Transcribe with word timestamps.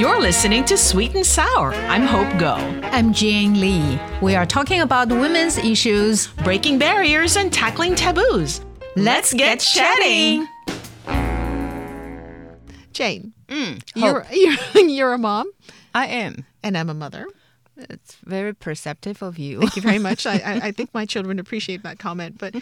You're 0.00 0.18
listening 0.18 0.64
to 0.64 0.78
Sweet 0.78 1.14
and 1.14 1.26
Sour. 1.26 1.74
I'm 1.74 2.06
Hope 2.06 2.26
Ngo. 2.28 2.82
I'm 2.84 3.12
Jane 3.12 3.60
Lee. 3.60 4.00
We 4.22 4.34
are 4.34 4.46
talking 4.46 4.80
about 4.80 5.10
women's 5.10 5.58
issues, 5.58 6.28
breaking 6.42 6.78
barriers, 6.78 7.36
and 7.36 7.52
tackling 7.52 7.94
taboos. 7.96 8.62
Let's, 8.96 9.34
get, 9.34 9.60
chatting. 9.60 10.48
Jane, 12.94 13.34
Mm, 13.48 13.82
you're, 13.94 14.26
you're 14.32 14.88
you're 14.88 15.12
a 15.12 15.18
mom, 15.18 15.52
I 15.94 16.06
am. 16.06 16.46
and 16.62 16.78
I'm 16.78 16.88
a 16.88 16.94
mother. 16.94 17.26
It's 17.76 18.16
very 18.24 18.54
perceptive 18.54 19.22
of 19.22 19.38
you. 19.38 19.60
Thank 19.60 19.76
you 19.76 19.82
very 19.82 19.98
much. 19.98 20.24
I, 20.24 20.38
I, 20.38 20.52
I 20.68 20.70
think 20.76 20.94
my 20.94 21.04
children 21.04 21.38
appreciate 21.38 21.82
that 21.82 21.98
comment. 21.98 22.38
But 22.38 22.54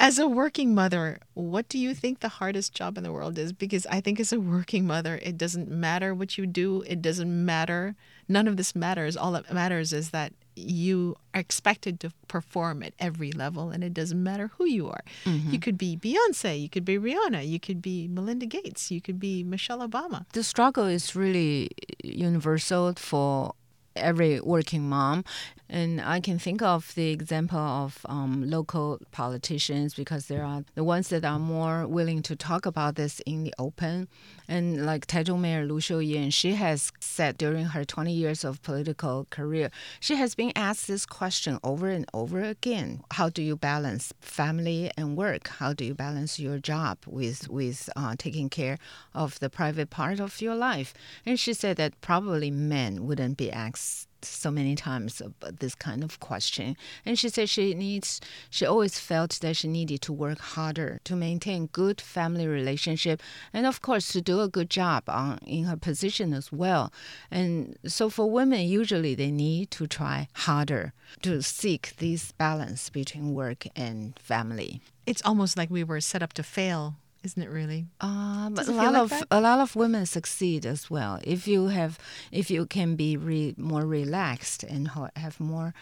as 0.00 0.18
a 0.18 0.28
working 0.28 0.74
mother, 0.74 1.18
what 1.34 1.68
do 1.68 1.78
you 1.78 1.94
think 1.94 2.20
the 2.20 2.28
hardest 2.28 2.72
job 2.72 2.96
in 2.96 3.04
the 3.04 3.12
world 3.12 3.38
is? 3.38 3.52
Because 3.52 3.86
I 3.86 4.00
think 4.00 4.20
as 4.20 4.32
a 4.32 4.40
working 4.40 4.86
mother, 4.86 5.18
it 5.22 5.36
doesn't 5.36 5.68
matter 5.68 6.14
what 6.14 6.38
you 6.38 6.46
do. 6.46 6.82
It 6.86 7.02
doesn't 7.02 7.44
matter. 7.44 7.96
None 8.28 8.46
of 8.46 8.56
this 8.56 8.74
matters. 8.76 9.16
All 9.16 9.32
that 9.32 9.52
matters 9.52 9.92
is 9.92 10.10
that 10.10 10.32
you 10.54 11.16
are 11.34 11.40
expected 11.40 12.00
to 12.00 12.10
perform 12.26 12.82
at 12.82 12.92
every 12.98 13.32
level, 13.32 13.70
and 13.70 13.84
it 13.84 13.94
doesn't 13.94 14.22
matter 14.22 14.50
who 14.58 14.66
you 14.66 14.88
are. 14.88 15.02
Mm-hmm. 15.24 15.50
You 15.50 15.58
could 15.60 15.78
be 15.78 15.96
Beyonce, 15.96 16.60
you 16.60 16.68
could 16.68 16.84
be 16.84 16.98
Rihanna, 16.98 17.46
you 17.48 17.60
could 17.60 17.80
be 17.80 18.08
Melinda 18.08 18.46
Gates, 18.46 18.90
you 18.90 19.00
could 19.00 19.20
be 19.20 19.44
Michelle 19.44 19.86
Obama. 19.86 20.26
the 20.32 20.42
struggle 20.42 20.86
is 20.86 21.14
really 21.14 21.70
universal 22.02 22.92
for 22.94 23.54
every 23.94 24.40
working 24.40 24.88
mom. 24.88 25.24
And 25.70 26.00
I 26.00 26.20
can 26.20 26.38
think 26.38 26.62
of 26.62 26.94
the 26.94 27.10
example 27.10 27.58
of 27.58 28.04
um, 28.08 28.48
local 28.48 28.98
politicians 29.12 29.92
because 29.94 30.26
there 30.26 30.44
are 30.44 30.64
the 30.74 30.84
ones 30.84 31.08
that 31.08 31.24
are 31.24 31.38
more 31.38 31.86
willing 31.86 32.22
to 32.22 32.36
talk 32.36 32.64
about 32.64 32.94
this 32.94 33.20
in 33.20 33.44
the 33.44 33.54
open. 33.58 34.08
And 34.48 34.86
like 34.86 35.06
Taichung 35.06 35.40
Mayor 35.40 35.66
Lu 35.66 35.78
Xiuyan, 35.78 36.32
she 36.32 36.52
has 36.52 36.90
said 37.00 37.36
during 37.36 37.66
her 37.66 37.84
20 37.84 38.12
years 38.12 38.44
of 38.44 38.62
political 38.62 39.26
career, 39.28 39.70
she 40.00 40.16
has 40.16 40.34
been 40.34 40.52
asked 40.56 40.88
this 40.88 41.04
question 41.04 41.58
over 41.62 41.88
and 41.88 42.06
over 42.14 42.40
again. 42.40 43.02
How 43.12 43.28
do 43.28 43.42
you 43.42 43.56
balance 43.56 44.14
family 44.20 44.90
and 44.96 45.16
work? 45.16 45.48
How 45.48 45.74
do 45.74 45.84
you 45.84 45.94
balance 45.94 46.38
your 46.38 46.58
job 46.58 46.98
with, 47.06 47.48
with 47.50 47.90
uh, 47.94 48.14
taking 48.16 48.48
care 48.48 48.78
of 49.14 49.38
the 49.40 49.50
private 49.50 49.90
part 49.90 50.18
of 50.18 50.40
your 50.40 50.54
life? 50.54 50.94
And 51.26 51.38
she 51.38 51.52
said 51.52 51.76
that 51.76 52.00
probably 52.00 52.50
men 52.50 53.06
wouldn't 53.06 53.36
be 53.36 53.52
asked 53.52 54.07
so 54.24 54.50
many 54.50 54.74
times 54.74 55.20
about 55.20 55.60
this 55.60 55.74
kind 55.74 56.02
of 56.02 56.20
question. 56.20 56.76
And 57.04 57.18
she 57.18 57.28
said 57.28 57.48
she 57.48 57.74
needs, 57.74 58.20
she 58.50 58.66
always 58.66 58.98
felt 58.98 59.38
that 59.40 59.56
she 59.56 59.68
needed 59.68 60.02
to 60.02 60.12
work 60.12 60.38
harder 60.38 61.00
to 61.04 61.16
maintain 61.16 61.66
good 61.66 62.00
family 62.00 62.46
relationship, 62.46 63.22
and 63.52 63.66
of 63.66 63.82
course 63.82 64.12
to 64.12 64.20
do 64.20 64.40
a 64.40 64.48
good 64.48 64.70
job 64.70 65.04
on 65.08 65.38
in 65.46 65.64
her 65.64 65.76
position 65.76 66.32
as 66.32 66.52
well. 66.52 66.92
And 67.30 67.76
so 67.86 68.10
for 68.10 68.30
women, 68.30 68.66
usually 68.66 69.14
they 69.14 69.30
need 69.30 69.70
to 69.72 69.86
try 69.86 70.28
harder 70.34 70.92
to 71.22 71.42
seek 71.42 71.96
this 71.96 72.32
balance 72.32 72.90
between 72.90 73.34
work 73.34 73.66
and 73.76 74.18
family. 74.18 74.80
It's 75.06 75.22
almost 75.24 75.56
like 75.56 75.70
we 75.70 75.84
were 75.84 76.00
set 76.00 76.22
up 76.22 76.32
to 76.34 76.42
fail, 76.42 76.96
isn't 77.24 77.42
it 77.42 77.50
really? 77.50 77.86
Uh, 78.00 78.50
but 78.50 78.68
a 78.68 78.72
lot 78.72 78.92
like 78.92 79.02
of 79.02 79.10
that? 79.10 79.26
a 79.30 79.40
lot 79.40 79.58
of 79.60 79.76
women 79.76 80.06
succeed 80.06 80.64
as 80.64 80.90
well 80.90 81.20
if 81.24 81.46
you 81.48 81.66
have 81.68 81.98
if 82.32 82.50
you 82.50 82.66
can 82.66 82.96
be 82.96 83.16
re, 83.16 83.54
more 83.56 83.84
relaxed 83.86 84.62
and 84.62 84.90
have 85.16 85.40
more 85.40 85.74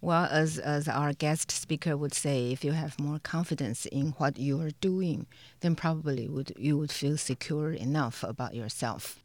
well 0.00 0.28
as 0.30 0.58
as 0.58 0.88
our 0.88 1.12
guest 1.12 1.50
speaker 1.50 1.96
would 1.96 2.14
say 2.14 2.52
if 2.52 2.64
you 2.64 2.72
have 2.72 2.98
more 3.00 3.18
confidence 3.18 3.86
in 3.86 4.14
what 4.18 4.38
you 4.38 4.60
are 4.60 4.72
doing 4.80 5.26
then 5.60 5.74
probably 5.74 6.28
would 6.28 6.52
you 6.58 6.76
would 6.76 6.92
feel 6.92 7.16
secure 7.16 7.72
enough 7.72 8.22
about 8.22 8.54
yourself 8.54 9.18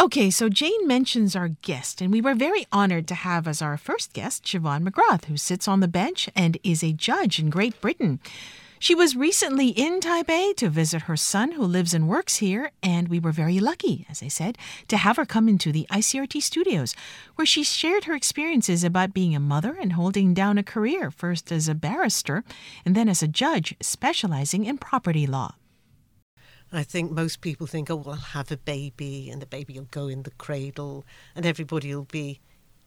Okay, 0.00 0.30
so 0.30 0.48
Jane 0.48 0.86
mentions 0.86 1.34
our 1.34 1.48
guest, 1.48 2.00
and 2.00 2.12
we 2.12 2.20
were 2.20 2.36
very 2.36 2.64
honored 2.70 3.08
to 3.08 3.16
have 3.16 3.48
as 3.48 3.60
our 3.60 3.76
first 3.76 4.12
guest 4.12 4.44
Siobhan 4.44 4.88
McGrath, 4.88 5.24
who 5.24 5.36
sits 5.36 5.66
on 5.66 5.80
the 5.80 5.88
bench 5.88 6.30
and 6.36 6.56
is 6.62 6.84
a 6.84 6.92
judge 6.92 7.40
in 7.40 7.50
Great 7.50 7.80
Britain. 7.80 8.20
She 8.80 8.94
was 8.94 9.16
recently 9.16 9.68
in 9.68 9.98
Taipei 9.98 10.54
to 10.56 10.68
visit 10.68 11.02
her 11.02 11.16
son, 11.16 11.52
who 11.52 11.64
lives 11.64 11.94
and 11.94 12.08
works 12.08 12.36
here, 12.36 12.70
and 12.80 13.08
we 13.08 13.18
were 13.18 13.32
very 13.32 13.58
lucky, 13.58 14.06
as 14.08 14.22
I 14.22 14.28
said, 14.28 14.56
to 14.86 14.96
have 14.96 15.16
her 15.16 15.26
come 15.26 15.48
into 15.48 15.72
the 15.72 15.86
ICRT 15.90 16.40
studios, 16.40 16.94
where 17.34 17.46
she 17.46 17.64
shared 17.64 18.04
her 18.04 18.14
experiences 18.14 18.84
about 18.84 19.12
being 19.12 19.34
a 19.34 19.40
mother 19.40 19.76
and 19.80 19.94
holding 19.94 20.32
down 20.32 20.58
a 20.58 20.62
career, 20.62 21.10
first 21.10 21.50
as 21.50 21.68
a 21.68 21.74
barrister 21.74 22.44
and 22.84 22.94
then 22.94 23.08
as 23.08 23.20
a 23.20 23.28
judge 23.28 23.74
specializing 23.80 24.64
in 24.64 24.78
property 24.78 25.26
law. 25.26 25.56
I 26.72 26.84
think 26.84 27.10
most 27.10 27.40
people 27.40 27.66
think, 27.66 27.90
oh, 27.90 27.96
well, 27.96 28.14
I'll 28.14 28.20
have 28.20 28.52
a 28.52 28.56
baby 28.56 29.28
and 29.30 29.42
the 29.42 29.46
baby 29.46 29.74
will 29.74 29.88
go 29.90 30.06
in 30.06 30.22
the 30.22 30.30
cradle 30.32 31.04
and 31.34 31.44
everybody 31.44 31.92
will 31.94 32.04
be 32.04 32.40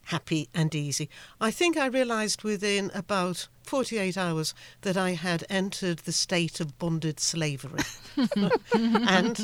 happy 0.06 0.50
and 0.54 0.74
easy. 0.74 1.10
I 1.40 1.52
think 1.52 1.78
I 1.78 1.88
realised 1.88 2.44
within 2.44 2.92
about 2.94 3.48
48 3.72 4.18
hours 4.18 4.54
that 4.82 4.98
I 4.98 5.12
had 5.12 5.46
entered 5.50 6.00
the 6.00 6.12
state 6.12 6.60
of 6.60 6.78
bonded 6.78 7.22
slavery. 7.22 7.80
and 8.76 9.40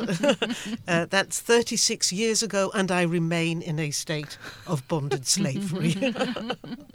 uh, 0.86 1.06
that's 1.06 1.40
36 1.40 2.12
years 2.12 2.44
ago, 2.44 2.70
and 2.76 2.92
I 2.92 3.04
remain 3.04 3.62
in 3.62 3.80
a 3.80 3.90
state 3.92 4.38
of 4.68 4.86
bonded 4.90 5.26
slavery. 5.26 5.96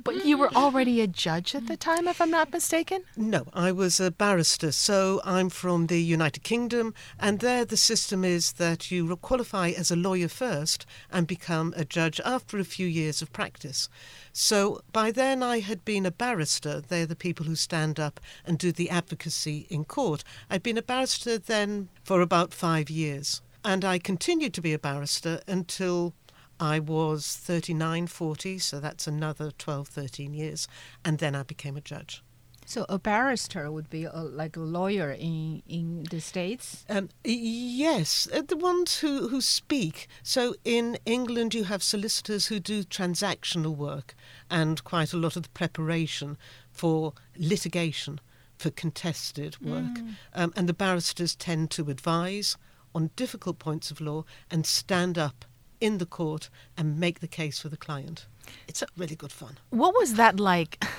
But 0.04 0.26
you 0.26 0.36
were 0.36 0.52
already 0.52 1.00
a 1.00 1.06
judge 1.06 1.54
at 1.54 1.68
the 1.68 1.76
time, 1.76 2.08
if 2.08 2.20
I'm 2.20 2.30
not 2.30 2.52
mistaken? 2.52 3.04
No, 3.16 3.46
I 3.54 3.70
was 3.72 4.00
a 4.00 4.10
barrister, 4.10 4.72
so 4.72 5.20
I'm 5.24 5.48
from 5.48 5.86
the 5.86 6.02
United 6.02 6.42
Kingdom, 6.42 6.92
and 7.20 7.38
there 7.38 7.64
the 7.64 7.76
system 7.76 8.24
is 8.24 8.52
that 8.54 8.90
you 8.90 9.16
qualify 9.16 9.68
as 9.70 9.90
a 9.90 9.96
lawyer 9.96 10.28
first 10.28 10.84
and 11.10 11.26
become 11.26 11.72
a 11.76 11.84
judge 11.84 12.20
after 12.24 12.58
a 12.58 12.64
few 12.64 12.86
years 12.86 13.22
of 13.22 13.32
practice. 13.32 13.88
So 14.32 14.80
by 14.92 15.10
then 15.12 15.42
I 15.42 15.60
had 15.60 15.84
been 15.84 16.06
a 16.06 16.10
barrister. 16.10 16.80
They're 16.80 17.06
the 17.06 17.14
people 17.22 17.46
who 17.46 17.54
stand 17.54 18.00
up 18.00 18.18
and 18.44 18.58
do 18.58 18.72
the 18.72 18.90
advocacy 18.90 19.58
in 19.70 19.84
court. 19.84 20.24
I'd 20.50 20.64
been 20.64 20.76
a 20.76 20.82
barrister 20.82 21.38
then 21.38 21.88
for 22.02 22.20
about 22.20 22.52
five 22.52 22.90
years, 22.90 23.40
and 23.64 23.84
I 23.84 24.00
continued 24.00 24.52
to 24.54 24.60
be 24.60 24.72
a 24.72 24.78
barrister 24.78 25.40
until 25.46 26.14
I 26.58 26.80
was 26.80 27.36
39, 27.36 28.08
40, 28.08 28.58
so 28.58 28.80
that's 28.80 29.06
another 29.06 29.52
12, 29.52 29.86
13 29.86 30.34
years, 30.34 30.66
and 31.04 31.18
then 31.18 31.36
I 31.36 31.44
became 31.44 31.76
a 31.76 31.80
judge. 31.80 32.22
so 32.66 32.86
a 32.88 32.98
barrister 32.98 33.70
would 33.70 33.90
be 33.90 34.04
a, 34.04 34.22
like 34.42 34.56
a 34.56 34.66
lawyer 34.78 35.10
in 35.28 35.62
in 35.78 36.04
the 36.10 36.20
states 36.20 36.84
Um, 36.88 37.08
yes, 37.24 38.28
uh, 38.32 38.42
the 38.52 38.56
ones 38.56 39.00
who, 39.00 39.28
who 39.28 39.40
speak. 39.40 39.96
So 40.22 40.54
in 40.64 40.86
England, 41.04 41.54
you 41.54 41.64
have 41.64 41.82
solicitors 41.82 42.46
who 42.46 42.58
do 42.72 42.84
transactional 42.84 43.74
work 43.76 44.14
and 44.48 44.74
quite 44.92 45.12
a 45.12 45.20
lot 45.24 45.36
of 45.36 45.42
the 45.42 45.54
preparation 45.62 46.36
for 46.72 47.12
litigation, 47.36 48.20
for 48.58 48.70
contested 48.70 49.60
work. 49.60 49.98
Um, 50.34 50.52
and 50.56 50.68
the 50.68 50.74
barristers 50.74 51.36
tend 51.36 51.70
to 51.72 51.90
advise 51.90 52.56
on 52.94 53.10
difficult 53.16 53.58
points 53.58 53.90
of 53.90 54.00
law 54.00 54.24
and 54.50 54.66
stand 54.66 55.18
up 55.18 55.44
in 55.80 55.98
the 55.98 56.06
court 56.06 56.48
and 56.76 56.98
make 56.98 57.20
the 57.20 57.28
case 57.28 57.58
for 57.58 57.68
the 57.68 57.76
client. 57.76 58.26
It's 58.68 58.82
really 58.96 59.16
good 59.16 59.32
fun. 59.32 59.58
What 59.70 59.94
was 59.94 60.14
that 60.14 60.38
like? 60.40 60.82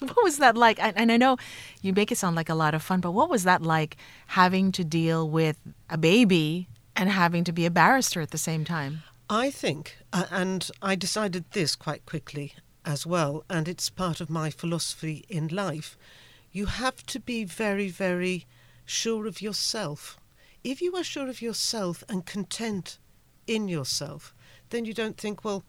What 0.00 0.22
was 0.22 0.38
that 0.38 0.56
like? 0.56 0.80
And, 0.80 0.96
and 0.96 1.10
I 1.10 1.16
know 1.16 1.38
you 1.82 1.92
make 1.92 2.12
it 2.12 2.18
sound 2.18 2.36
like 2.36 2.48
a 2.48 2.54
lot 2.54 2.72
of 2.72 2.84
fun, 2.84 3.00
but 3.00 3.10
what 3.10 3.28
was 3.28 3.42
that 3.42 3.62
like 3.62 3.96
having 4.28 4.70
to 4.70 4.84
deal 4.84 5.28
with 5.28 5.58
a 5.90 5.98
baby 5.98 6.68
and 6.94 7.10
having 7.10 7.42
to 7.42 7.52
be 7.52 7.66
a 7.66 7.70
barrister 7.70 8.20
at 8.20 8.30
the 8.30 8.38
same 8.38 8.64
time? 8.64 9.02
I 9.28 9.50
think, 9.50 9.96
uh, 10.12 10.26
and 10.30 10.70
I 10.80 10.94
decided 10.94 11.46
this 11.50 11.74
quite 11.74 12.06
quickly 12.06 12.54
as 12.88 13.06
well, 13.06 13.44
and 13.50 13.68
it's 13.68 13.90
part 13.90 14.18
of 14.18 14.30
my 14.30 14.48
philosophy 14.48 15.26
in 15.28 15.46
life. 15.48 15.98
You 16.50 16.64
have 16.64 17.04
to 17.08 17.20
be 17.20 17.44
very, 17.44 17.90
very 17.90 18.46
sure 18.86 19.26
of 19.26 19.42
yourself. 19.42 20.16
If 20.64 20.80
you 20.80 20.96
are 20.96 21.04
sure 21.04 21.28
of 21.28 21.42
yourself 21.42 22.02
and 22.08 22.24
content 22.24 22.98
in 23.46 23.68
yourself, 23.68 24.34
then 24.70 24.86
you 24.86 24.94
don't 24.94 25.18
think, 25.18 25.44
well, 25.44 25.64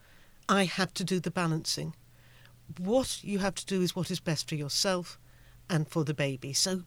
I 0.48 0.64
have 0.64 0.94
to 0.94 1.04
do 1.04 1.20
the 1.20 1.30
balancing. 1.30 1.94
What 2.78 3.22
you 3.22 3.40
have 3.40 3.54
to 3.56 3.66
do 3.66 3.82
is 3.82 3.94
what 3.94 4.10
is 4.10 4.18
best 4.18 4.48
for 4.48 4.54
yourself 4.54 5.18
and 5.68 5.86
for 5.86 6.04
the 6.04 6.14
baby. 6.14 6.54
So 6.54 6.84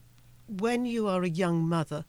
when 0.48 0.84
you 0.84 1.06
are 1.06 1.22
a 1.22 1.28
young 1.28 1.62
mother, 1.62 2.04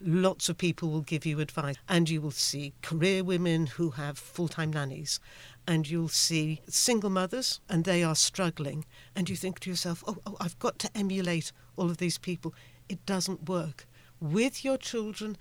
lots 0.00 0.48
of 0.48 0.58
people 0.58 0.90
will 0.90 1.02
give 1.02 1.24
you 1.24 1.38
advice, 1.38 1.76
and 1.88 2.10
you 2.10 2.20
will 2.20 2.32
see 2.32 2.72
career 2.82 3.22
women 3.22 3.66
who 3.66 3.90
have 3.90 4.18
full 4.18 4.48
time 4.48 4.72
nannies, 4.72 5.20
and 5.68 5.88
you'll 5.88 6.08
see 6.08 6.62
single 6.66 7.10
mothers, 7.10 7.60
and 7.68 7.84
they 7.84 8.02
are 8.02 8.14
struggling. 8.14 8.86
And 9.14 9.28
you 9.28 9.36
think 9.36 9.60
to 9.60 9.70
yourself, 9.70 10.02
oh, 10.06 10.16
oh, 10.26 10.34
I've 10.40 10.58
got 10.58 10.78
to 10.78 10.90
emulate 10.96 11.52
all 11.76 11.90
of 11.90 11.98
these 11.98 12.16
people. 12.16 12.54
It 12.88 13.04
doesn't 13.04 13.50
work. 13.50 13.86
With 14.18 14.64
your 14.64 14.78
children, 14.78 15.36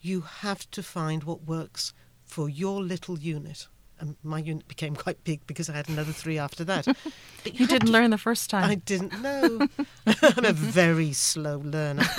you 0.00 0.22
have 0.22 0.68
to 0.72 0.82
find 0.82 1.22
what 1.22 1.44
works 1.44 1.94
for 2.24 2.48
your 2.48 2.82
little 2.82 3.20
unit. 3.20 3.68
And 4.00 4.16
my 4.24 4.40
unit 4.40 4.66
became 4.66 4.96
quite 4.96 5.22
big 5.22 5.46
because 5.46 5.70
I 5.70 5.74
had 5.74 5.88
another 5.88 6.12
three 6.12 6.38
after 6.38 6.64
that. 6.64 6.86
You 7.44 7.60
have 7.60 7.68
didn't 7.68 7.86
to 7.86 7.92
learn 7.92 8.10
the 8.10 8.18
first 8.18 8.50
time. 8.50 8.68
I 8.68 8.74
didn't 8.74 9.22
know. 9.22 9.68
I'm 10.06 10.44
a 10.44 10.52
very 10.52 11.12
slow 11.12 11.58
learner. 11.58 12.02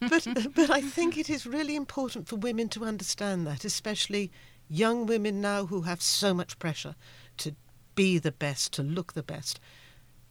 but 0.00 0.26
but 0.54 0.68
I 0.68 0.80
think 0.80 1.16
it 1.16 1.30
is 1.30 1.46
really 1.46 1.76
important 1.76 2.28
for 2.28 2.36
women 2.36 2.68
to 2.70 2.84
understand 2.84 3.46
that, 3.46 3.64
especially 3.64 4.30
young 4.68 5.06
women 5.06 5.40
now 5.40 5.66
who 5.66 5.82
have 5.82 6.02
so 6.02 6.34
much 6.34 6.58
pressure 6.58 6.94
to 7.38 7.54
be 7.94 8.18
the 8.18 8.32
best, 8.32 8.72
to 8.74 8.82
look 8.82 9.12
the 9.12 9.22
best. 9.22 9.60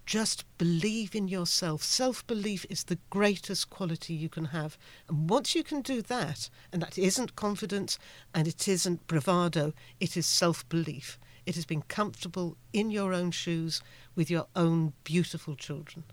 Just 0.05 0.45
believe 0.57 1.13
in 1.13 1.27
yourself. 1.27 1.83
Self 1.83 2.25
belief 2.27 2.65
is 2.69 2.85
the 2.85 2.99
greatest 3.09 3.69
quality 3.69 4.13
you 4.13 4.29
can 4.29 4.45
have. 4.45 4.77
And 5.09 5.29
once 5.29 5.53
you 5.53 5.63
can 5.63 5.81
do 5.81 6.01
that, 6.03 6.49
and 6.71 6.81
that 6.81 6.97
isn't 6.97 7.35
confidence 7.35 7.99
and 8.33 8.47
it 8.47 8.69
isn't 8.69 9.05
bravado, 9.07 9.73
it 9.99 10.15
is 10.15 10.25
self 10.25 10.67
belief. 10.69 11.19
It 11.45 11.55
has 11.55 11.65
been 11.65 11.81
comfortable 11.81 12.55
in 12.71 12.89
your 12.89 13.13
own 13.13 13.31
shoes 13.31 13.81
with 14.15 14.29
your 14.31 14.47
own 14.55 14.93
beautiful 15.03 15.55
children. 15.55 16.05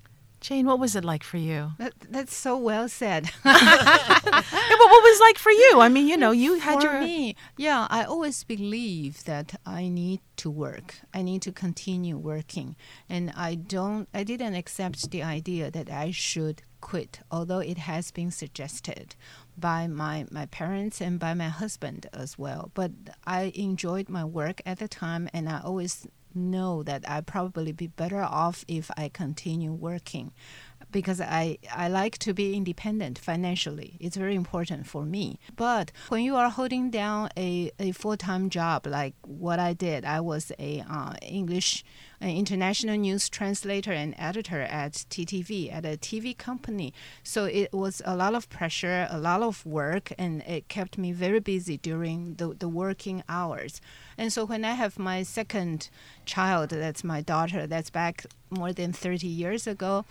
Jane, 0.44 0.66
what 0.66 0.78
was 0.78 0.94
it 0.94 1.06
like 1.06 1.24
for 1.24 1.38
you? 1.38 1.72
That, 1.78 1.94
that's 2.10 2.36
so 2.36 2.58
well 2.58 2.86
said. 2.86 3.30
Yeah, 3.44 4.76
but 4.78 4.90
what 4.90 5.02
was 5.02 5.18
it 5.18 5.22
like 5.22 5.38
for 5.38 5.52
you? 5.52 5.80
I 5.80 5.88
mean, 5.88 6.06
you 6.06 6.18
know, 6.18 6.32
you 6.32 6.58
had 6.58 6.80
For 6.80 6.86
your 6.86 7.00
me, 7.00 7.34
yeah, 7.56 7.86
I 7.88 8.04
always 8.04 8.44
believe 8.44 9.24
that 9.24 9.58
I 9.64 9.88
need 9.88 10.20
to 10.36 10.50
work. 10.50 10.96
I 11.14 11.22
need 11.22 11.40
to 11.42 11.52
continue 11.52 12.18
working, 12.18 12.76
and 13.08 13.32
I 13.36 13.54
don't. 13.54 14.06
I 14.12 14.22
didn't 14.22 14.54
accept 14.54 15.10
the 15.10 15.22
idea 15.22 15.70
that 15.70 15.90
I 15.90 16.10
should 16.10 16.62
quit, 16.80 17.20
although 17.30 17.60
it 17.60 17.78
has 17.78 18.10
been 18.10 18.30
suggested 18.30 19.16
by 19.56 19.86
my 19.86 20.26
my 20.30 20.46
parents 20.46 21.00
and 21.00 21.18
by 21.18 21.32
my 21.34 21.48
husband 21.48 22.06
as 22.12 22.38
well. 22.38 22.70
But 22.74 22.92
I 23.26 23.52
enjoyed 23.54 24.08
my 24.08 24.24
work 24.24 24.60
at 24.66 24.78
the 24.78 24.88
time, 24.88 25.28
and 25.32 25.48
I 25.48 25.60
always 25.60 26.06
know 26.34 26.82
that 26.82 27.08
I'd 27.08 27.26
probably 27.26 27.72
be 27.72 27.86
better 27.86 28.22
off 28.22 28.64
if 28.68 28.90
I 28.96 29.08
continue 29.08 29.72
working 29.72 30.32
because 30.94 31.20
I, 31.20 31.58
I 31.74 31.88
like 31.88 32.18
to 32.18 32.32
be 32.32 32.54
independent 32.54 33.18
financially. 33.18 33.98
It's 34.00 34.16
very 34.16 34.36
important 34.36 34.86
for 34.86 35.04
me. 35.04 35.40
But 35.56 35.90
when 36.08 36.22
you 36.22 36.36
are 36.36 36.48
holding 36.48 36.88
down 36.88 37.30
a, 37.36 37.72
a 37.80 37.90
full 37.90 38.16
time 38.16 38.48
job 38.48 38.86
like 38.86 39.14
what 39.22 39.58
I 39.58 39.72
did, 39.72 40.04
I 40.04 40.20
was 40.20 40.52
a 40.58 40.84
uh, 40.88 41.14
English 41.20 41.84
an 42.24 42.30
international 42.30 42.96
news 42.96 43.28
translator 43.28 43.92
and 43.92 44.14
editor 44.16 44.62
at 44.62 44.92
TTV 44.92 45.70
at 45.70 45.84
a 45.84 45.98
TV 45.98 46.36
company. 46.36 46.94
So 47.22 47.44
it 47.44 47.72
was 47.72 48.00
a 48.04 48.16
lot 48.16 48.34
of 48.34 48.48
pressure, 48.48 49.06
a 49.10 49.18
lot 49.18 49.42
of 49.42 49.64
work, 49.66 50.12
and 50.16 50.42
it 50.42 50.68
kept 50.68 50.96
me 50.96 51.12
very 51.12 51.40
busy 51.40 51.76
during 51.76 52.36
the, 52.36 52.54
the 52.58 52.68
working 52.68 53.22
hours. 53.28 53.80
And 54.16 54.32
so 54.32 54.46
when 54.46 54.64
I 54.64 54.72
have 54.72 54.98
my 54.98 55.22
second 55.22 55.90
child, 56.24 56.70
that's 56.70 57.04
my 57.04 57.20
daughter, 57.20 57.66
that's 57.66 57.90
back 57.90 58.24
more 58.48 58.72
than 58.72 58.92
30 58.92 59.26
years 59.26 59.66
ago, 59.66 60.06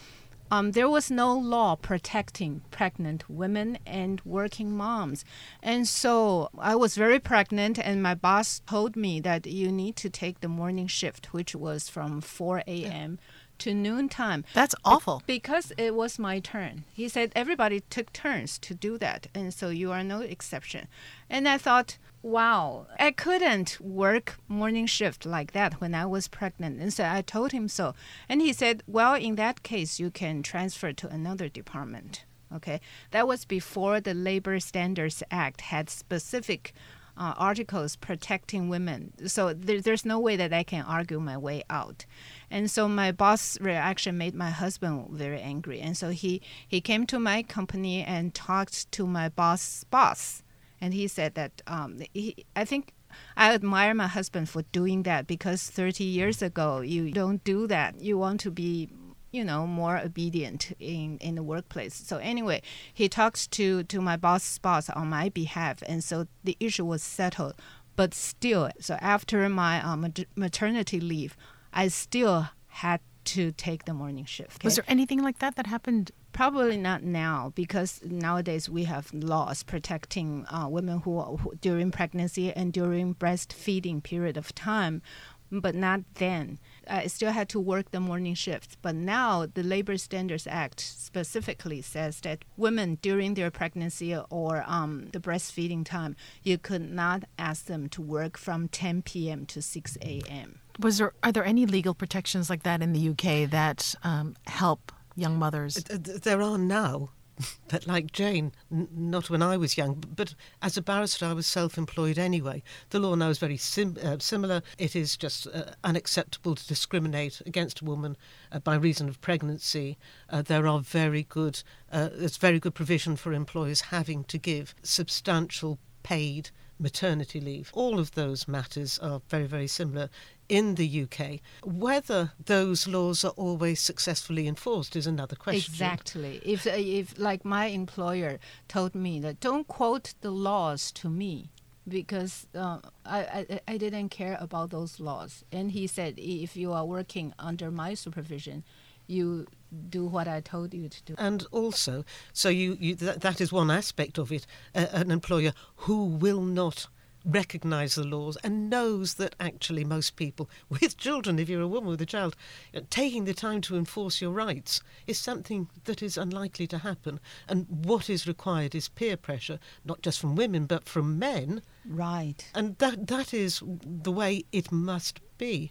um, 0.52 0.72
there 0.72 0.90
was 0.90 1.10
no 1.10 1.34
law 1.34 1.76
protecting 1.76 2.62
pregnant 2.72 3.30
women 3.30 3.78
and 3.86 4.22
working 4.24 4.72
moms. 4.72 5.26
And 5.62 5.88
so 5.88 6.50
I 6.58 6.76
was 6.76 6.96
very 6.96 7.20
pregnant, 7.20 7.80
and 7.80 8.04
my 8.04 8.16
boss 8.16 8.62
told 8.68 8.96
me 8.96 9.20
that 9.22 9.46
you 9.46 9.72
need 9.72 9.96
to 9.98 10.10
take 10.10 10.42
the 10.42 10.48
morning 10.48 10.88
shift, 10.88 11.34
which 11.34 11.56
was 11.56 11.90
from 11.90 12.22
4 12.22 12.64
a.m. 12.68 13.20
to 13.60 13.74
noontime. 13.74 14.46
That's 14.54 14.76
awful. 14.86 15.24
Because 15.26 15.72
it 15.78 15.96
was 15.96 16.20
my 16.20 16.40
turn. 16.40 16.86
He 16.94 17.10
said 17.10 17.32
everybody 17.36 17.82
took 17.90 18.14
turns 18.14 18.58
to 18.60 18.74
do 18.74 18.98
that, 19.00 19.28
and 19.34 19.54
so 19.54 19.70
you 19.70 19.92
are 19.92 20.04
no 20.04 20.22
exception. 20.22 20.88
And 21.30 21.48
I 21.48 21.58
thought, 21.58 21.98
wow, 22.24 22.88
I 22.98 23.12
couldn't 23.12 23.80
work 23.82 24.38
morning 24.48 24.86
shift 24.88 25.26
like 25.26 25.52
that 25.52 25.80
when 25.82 25.94
I 25.94 26.06
was 26.06 26.30
pregnant. 26.30 26.82
And 26.82 26.92
so 26.92 27.04
I 27.04 27.22
told 27.22 27.52
him 27.52 27.68
so. 27.68 27.94
And 28.30 28.42
he 28.42 28.54
said, 28.54 28.82
well, 28.88 29.14
in 29.14 29.36
that 29.36 29.62
case, 29.62 30.00
you 30.00 30.10
can 30.10 30.42
transfer 30.42 30.94
to 30.94 31.08
another 31.10 31.50
department. 31.50 32.26
Okay, 32.56 32.80
that 33.12 33.28
was 33.28 33.46
before 33.46 34.00
the 34.00 34.14
Labor 34.14 34.60
Standards 34.60 35.24
Act 35.32 35.62
had 35.62 35.90
specific 35.90 36.74
uh, 37.18 37.34
articles 37.38 37.96
protecting 37.96 38.70
women. 38.70 39.12
So 39.28 39.54
there, 39.54 39.82
there's 39.82 40.06
no 40.06 40.20
way 40.20 40.36
that 40.36 40.54
I 40.54 40.64
can 40.64 40.86
argue 40.86 41.20
my 41.20 41.38
way 41.38 41.64
out. 41.70 42.06
And 42.50 42.70
so 42.70 42.88
my 42.88 43.12
boss' 43.12 43.60
reaction 43.60 44.18
made 44.18 44.36
my 44.36 44.50
husband 44.50 45.10
very 45.12 45.42
angry. 45.42 45.80
And 45.82 45.98
so 45.98 46.10
he, 46.10 46.42
he 46.68 46.80
came 46.80 47.06
to 47.08 47.20
my 47.20 47.44
company 47.44 48.04
and 48.04 48.34
talked 48.34 48.92
to 48.94 49.08
my 49.08 49.30
boss' 49.30 49.84
boss. 49.86 50.44
And 50.84 50.94
he 50.94 51.08
said 51.08 51.36
that 51.36 51.62
um, 51.66 52.02
he, 52.14 52.46
I 52.58 52.66
think 52.66 52.94
I 53.38 53.54
admire 53.54 53.94
my 53.94 54.08
husband 54.08 54.50
for 54.50 54.64
doing 54.74 55.04
that 55.04 55.28
because 55.28 55.70
30 55.70 56.04
years 56.04 56.42
ago, 56.42 56.82
you 56.82 57.10
don't 57.12 57.42
do 57.46 57.68
that. 57.68 58.02
You 58.02 58.18
want 58.18 58.42
to 58.42 58.52
be 58.52 58.90
you 59.32 59.46
know 59.46 59.66
more 59.66 59.98
obedient 59.98 60.74
in 60.80 61.18
in 61.18 61.34
the 61.34 61.42
workplace 61.42 61.96
so 61.96 62.18
anyway 62.18 62.62
he 62.94 63.10
talks 63.10 63.48
to 63.48 63.82
to 63.86 64.00
my 64.00 64.16
boss 64.16 64.60
boss 64.60 64.92
on 64.92 65.10
my 65.10 65.28
behalf 65.28 65.82
and 65.88 66.04
so 66.04 66.28
the 66.44 66.56
issue 66.60 66.86
was 66.86 67.02
settled 67.02 67.56
but 67.96 68.14
still 68.14 68.70
so 68.80 68.94
after 69.02 69.50
my 69.50 69.82
um, 69.82 70.06
maternity 70.36 71.00
leave 71.00 71.36
i 71.74 71.88
still 71.88 72.50
had 72.68 73.00
to 73.24 73.52
take 73.54 73.86
the 73.86 73.94
morning 73.94 74.26
shift 74.26 74.64
Was 74.64 74.76
there 74.76 74.86
anything 74.88 75.22
like 75.24 75.40
that 75.40 75.56
that 75.56 75.68
happened? 75.68 76.12
Probably 76.34 76.78
not 76.78 77.04
now 77.04 77.54
because 77.54 78.02
nowadays 78.04 78.68
we 78.68 78.86
have 78.86 79.14
laws 79.14 79.62
protecting 79.62 80.46
uh, 80.50 80.68
women 80.68 81.02
who, 81.02 81.22
who 81.22 81.54
during 81.62 81.92
pregnancy 81.92 82.52
and 82.52 82.74
during 82.74 83.14
breastfeeding 83.14 84.02
period 84.02 84.36
of 84.36 84.56
time, 84.56 85.04
but 85.52 85.76
not 85.76 86.02
then. 86.16 86.58
I 86.88 87.06
still 87.06 87.32
had 87.32 87.50
to 87.50 87.60
work 87.60 87.92
the 87.92 88.00
morning 88.00 88.34
shift. 88.34 88.78
But 88.82 88.96
now 88.96 89.46
the 89.46 89.62
Labor 89.62 89.96
Standards 89.98 90.48
Act 90.48 90.80
specifically 90.80 91.84
says 91.84 92.20
that 92.22 92.44
women 92.58 92.98
during 93.04 93.36
their 93.36 93.52
pregnancy 93.52 94.18
or 94.32 94.64
um, 94.66 95.10
the 95.14 95.20
breastfeeding 95.20 95.86
time, 95.86 96.16
you 96.42 96.58
could 96.58 96.82
not 96.82 97.26
ask 97.38 97.66
them 97.66 97.90
to 97.90 98.02
work 98.02 98.40
from 98.40 98.70
10 98.70 99.04
p.m. 99.04 99.46
to 99.46 99.62
6 99.62 99.98
a.m. 100.02 100.60
Was 100.80 100.98
there 100.98 101.14
are 101.22 101.32
there 101.32 101.46
any 101.46 101.68
legal 101.68 101.94
protections 101.94 102.50
like 102.50 102.64
that 102.64 102.82
in 102.82 102.94
the 102.94 103.10
UK 103.10 103.48
that 103.52 103.94
um, 104.04 104.36
help 104.48 104.92
young 105.16 105.38
mothers? 105.38 105.76
Th- 105.76 106.04
th- 106.04 106.22
There 106.22 106.42
are 106.42 106.58
now, 106.58 107.10
but 107.68 107.88
like 107.88 108.12
Jane, 108.12 108.52
n- 108.72 108.88
not 108.92 109.30
when 109.30 109.42
I 109.42 109.58
was 109.58 109.78
young, 109.78 110.04
but 110.16 110.36
as 110.62 110.78
a 110.78 110.82
barrister, 110.82 111.26
I 111.26 111.34
was 111.34 111.48
self 111.48 111.78
employed 111.78 112.18
anyway. 112.20 112.64
The 112.90 113.00
law 113.00 113.16
now 113.16 113.30
is 113.30 113.40
very 113.40 113.58
sim- 113.58 113.98
uh, 114.04 114.18
similar. 114.20 114.62
It 114.78 114.96
is 114.96 115.18
just 115.18 115.48
uh, 115.48 115.72
unacceptable 115.84 116.56
to 116.56 116.68
discriminate 116.68 117.42
against 117.46 117.82
a 117.82 117.86
woman 117.86 118.18
uh, 118.52 118.60
by 118.60 118.76
reason 118.76 119.10
of 119.10 119.22
pregnancy. 119.22 119.98
Uh, 120.30 120.42
there 120.42 120.68
are 120.68 120.80
very 120.80 121.24
good, 121.24 121.64
uh, 121.92 122.10
there's 122.14 122.38
very 122.38 122.60
good 122.60 122.76
provision 122.76 123.16
for 123.16 123.34
employers 123.34 123.82
having 123.82 124.24
to 124.26 124.38
give 124.38 124.76
substantial 124.84 125.80
paid 126.04 126.50
maternity 126.80 127.40
leave. 127.40 127.72
All 127.74 128.00
of 128.00 128.12
those 128.12 128.48
matters 128.48 129.00
are 129.00 129.22
very, 129.30 129.46
very 129.46 129.68
similar 129.68 130.10
in 130.50 130.76
the 130.76 131.04
UK. 131.04 131.40
Whether 131.64 132.34
those 132.46 132.88
laws 132.88 133.24
are 133.24 133.32
always 133.32 133.80
successfully 133.80 134.48
enforced 134.48 134.96
is 134.96 135.08
another 135.08 135.36
question. 135.36 135.74
Exactly. 135.74 136.42
If 136.44 136.68
if 136.68 137.18
like 137.18 137.46
my 137.46 137.68
employer 137.68 138.40
told 138.68 138.96
me 138.96 139.20
that 139.22 139.40
don't 139.40 139.68
quote 139.68 140.14
the 140.22 140.32
laws 140.32 140.92
to 140.94 141.10
me 141.10 141.50
because 141.88 142.48
uh, 142.56 142.80
I, 143.06 143.20
I 143.20 143.60
I 143.68 143.78
didn't 143.78 144.10
care 144.10 144.38
about 144.40 144.70
those 144.70 145.00
laws, 145.00 145.44
and 145.52 145.72
he 145.72 145.88
said 145.88 146.16
if 146.18 146.56
you 146.56 146.72
are 146.74 146.86
working 146.86 147.34
under 147.40 147.72
my 147.72 147.94
supervision, 147.94 148.64
you 149.08 149.48
do 149.90 150.06
what 150.06 150.28
I 150.28 150.40
told 150.40 150.74
you 150.74 150.90
to 150.90 151.04
do. 151.04 151.16
And 151.18 151.46
also, 151.52 152.06
so 152.32 152.50
you, 152.50 152.78
you 152.80 152.96
that, 152.96 153.22
that 153.22 153.42
is 153.42 153.52
one 153.52 153.72
aspect 153.72 154.18
of 154.18 154.32
it. 154.32 154.46
Uh, 154.76 154.88
an 154.92 155.12
employer 155.12 155.54
who 155.78 156.06
will 156.06 156.42
not 156.42 156.88
recognise 157.26 157.96
the 157.96 158.04
laws 158.04 158.38
and 158.44 158.70
knows 158.70 159.14
that 159.16 159.36
actually 159.40 159.84
most 159.84 160.16
people 160.16 160.50
with 160.70 160.98
children, 160.98 161.40
if 161.40 161.50
you're 161.50 161.62
a 161.62 161.68
woman 161.68 161.90
with 161.90 162.02
a 162.02 162.06
child, 162.06 162.36
uh, 162.76 162.82
taking 162.90 163.26
the 163.26 163.34
time 163.34 163.62
to 163.62 163.78
enforce 163.78 164.22
your 164.22 164.32
rights 164.32 164.82
is 165.08 165.18
something 165.18 165.70
that 165.86 166.04
is 166.04 166.18
unlikely 166.18 166.68
to 166.68 166.80
happen. 166.80 167.20
And 167.48 167.66
what 167.70 168.10
is 168.10 168.28
required 168.28 168.76
is 168.76 168.90
peer 168.90 169.18
pressure, 169.18 169.60
not 169.86 170.02
just 170.02 170.20
from 170.20 170.36
women 170.36 170.66
but 170.66 170.88
from 170.88 171.18
men. 171.18 171.62
Right. 171.86 172.50
And 172.54 172.78
that 172.78 173.08
that 173.08 173.34
is 173.34 173.62
the 173.66 174.12
way 174.12 174.44
it 174.52 174.72
must 174.72 175.20
be. 175.38 175.70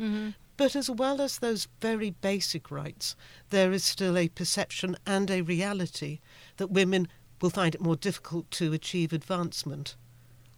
But 0.57 0.77
as 0.77 0.91
well 0.91 1.21
as 1.21 1.39
those 1.39 1.69
very 1.81 2.11
basic 2.11 2.71
rights, 2.71 3.17
there 3.51 3.73
is 3.73 3.85
still 3.85 4.17
a 4.17 4.29
perception 4.29 4.97
and 5.07 5.31
a 5.31 5.43
reality 5.43 6.21
that 6.59 6.71
women 6.71 7.09
will 7.41 7.51
find 7.51 7.75
it 7.75 7.81
more 7.81 7.97
difficult 7.97 8.51
to 8.53 8.73
achieve 8.73 9.13
advancement 9.13 9.97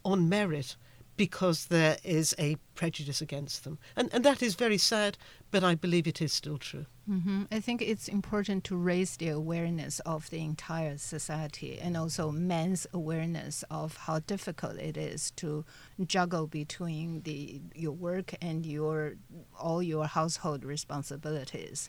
on 0.04 0.28
merit 0.28 0.76
because 1.16 1.66
there 1.66 1.96
is 2.02 2.34
a 2.38 2.56
prejudice 2.74 3.20
against 3.20 3.64
them. 3.64 3.78
And, 3.96 4.10
and 4.12 4.24
that 4.24 4.42
is 4.42 4.54
very 4.54 4.78
sad, 4.78 5.16
but 5.50 5.62
I 5.62 5.74
believe 5.74 6.06
it 6.06 6.20
is 6.20 6.32
still 6.32 6.58
true. 6.58 6.86
hmm 7.06 7.44
I 7.52 7.60
think 7.60 7.82
it's 7.82 8.08
important 8.08 8.64
to 8.64 8.76
raise 8.76 9.16
the 9.16 9.28
awareness 9.28 10.00
of 10.00 10.28
the 10.30 10.40
entire 10.40 10.98
society 10.98 11.78
and 11.80 11.96
also 11.96 12.30
men's 12.30 12.86
awareness 12.92 13.64
of 13.70 13.96
how 13.96 14.18
difficult 14.20 14.76
it 14.78 14.96
is 14.96 15.30
to 15.32 15.64
juggle 16.06 16.46
between 16.46 17.22
the 17.22 17.60
your 17.74 17.92
work 17.92 18.34
and 18.42 18.66
your 18.66 19.14
all 19.58 19.82
your 19.82 20.06
household 20.06 20.64
responsibilities. 20.64 21.88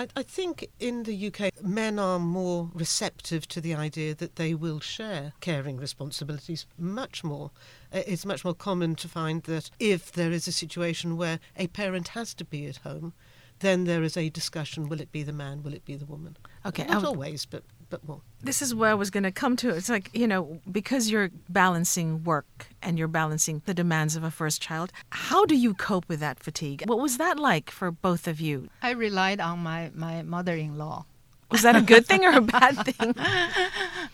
I, 0.00 0.06
I 0.16 0.22
think 0.22 0.66
in 0.78 1.02
the 1.02 1.26
UK, 1.26 1.62
men 1.62 1.98
are 1.98 2.18
more 2.18 2.70
receptive 2.72 3.46
to 3.48 3.60
the 3.60 3.74
idea 3.74 4.14
that 4.14 4.36
they 4.36 4.54
will 4.54 4.80
share 4.80 5.34
caring 5.40 5.76
responsibilities 5.76 6.64
much 6.78 7.22
more. 7.22 7.50
Uh, 7.92 8.00
It's 8.06 8.24
much 8.24 8.42
more 8.42 8.54
common 8.54 8.94
to 8.96 9.08
find 9.08 9.42
that 9.42 9.70
if 9.78 10.10
there 10.10 10.32
is 10.32 10.48
a 10.48 10.52
situation 10.52 11.18
where 11.18 11.38
a 11.54 11.66
parent 11.66 12.08
has 12.08 12.32
to 12.34 12.46
be 12.46 12.66
at 12.66 12.78
home, 12.78 13.12
then 13.58 13.84
there 13.84 14.02
is 14.02 14.16
a 14.16 14.30
discussion 14.30 14.88
will 14.88 15.02
it 15.02 15.12
be 15.12 15.22
the 15.22 15.34
man, 15.34 15.62
will 15.62 15.74
it 15.74 15.84
be 15.84 15.96
the 15.96 16.06
woman? 16.06 16.38
Okay, 16.64 16.84
Not 16.84 17.04
um, 17.04 17.06
always, 17.06 17.44
but, 17.44 17.62
but. 17.90 18.00
This 18.42 18.62
is 18.62 18.74
where 18.74 18.90
I 18.90 18.94
was 18.94 19.10
going 19.10 19.24
to 19.24 19.32
come 19.32 19.56
to. 19.56 19.68
It's 19.70 19.88
like, 19.88 20.10
you 20.14 20.26
know, 20.26 20.60
because 20.70 21.10
you're 21.10 21.30
balancing 21.48 22.24
work 22.24 22.68
and 22.80 22.98
you're 22.98 23.08
balancing 23.08 23.62
the 23.66 23.74
demands 23.74 24.16
of 24.16 24.24
a 24.24 24.30
first 24.30 24.62
child, 24.62 24.92
how 25.10 25.44
do 25.44 25.54
you 25.54 25.74
cope 25.74 26.08
with 26.08 26.20
that 26.20 26.40
fatigue? 26.40 26.84
What 26.86 26.98
was 27.00 27.18
that 27.18 27.38
like 27.38 27.70
for 27.70 27.90
both 27.90 28.26
of 28.26 28.40
you? 28.40 28.70
I 28.82 28.92
relied 28.92 29.40
on 29.40 29.58
my, 29.58 29.90
my 29.94 30.22
mother 30.22 30.54
in 30.54 30.78
law. 30.78 31.04
Was 31.50 31.62
that 31.62 31.76
a 31.76 31.82
good 31.82 32.06
thing 32.06 32.24
or 32.24 32.32
a 32.32 32.40
bad 32.40 32.76
thing? 32.86 33.14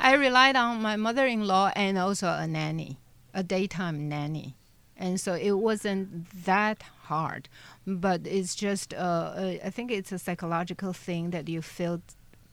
I 0.00 0.14
relied 0.14 0.56
on 0.56 0.80
my 0.80 0.96
mother 0.96 1.26
in 1.26 1.46
law 1.46 1.70
and 1.76 1.98
also 1.98 2.28
a 2.28 2.46
nanny, 2.46 2.98
a 3.34 3.42
daytime 3.42 4.08
nanny. 4.08 4.56
And 4.96 5.20
so 5.20 5.34
it 5.34 5.52
wasn't 5.52 6.44
that 6.46 6.82
hard, 7.02 7.48
but 7.86 8.26
it's 8.26 8.54
just, 8.54 8.94
uh, 8.94 8.96
uh, 8.96 9.54
I 9.62 9.70
think 9.70 9.90
it's 9.90 10.10
a 10.10 10.18
psychological 10.18 10.94
thing 10.94 11.30
that 11.30 11.48
you 11.48 11.60
feel 11.60 12.00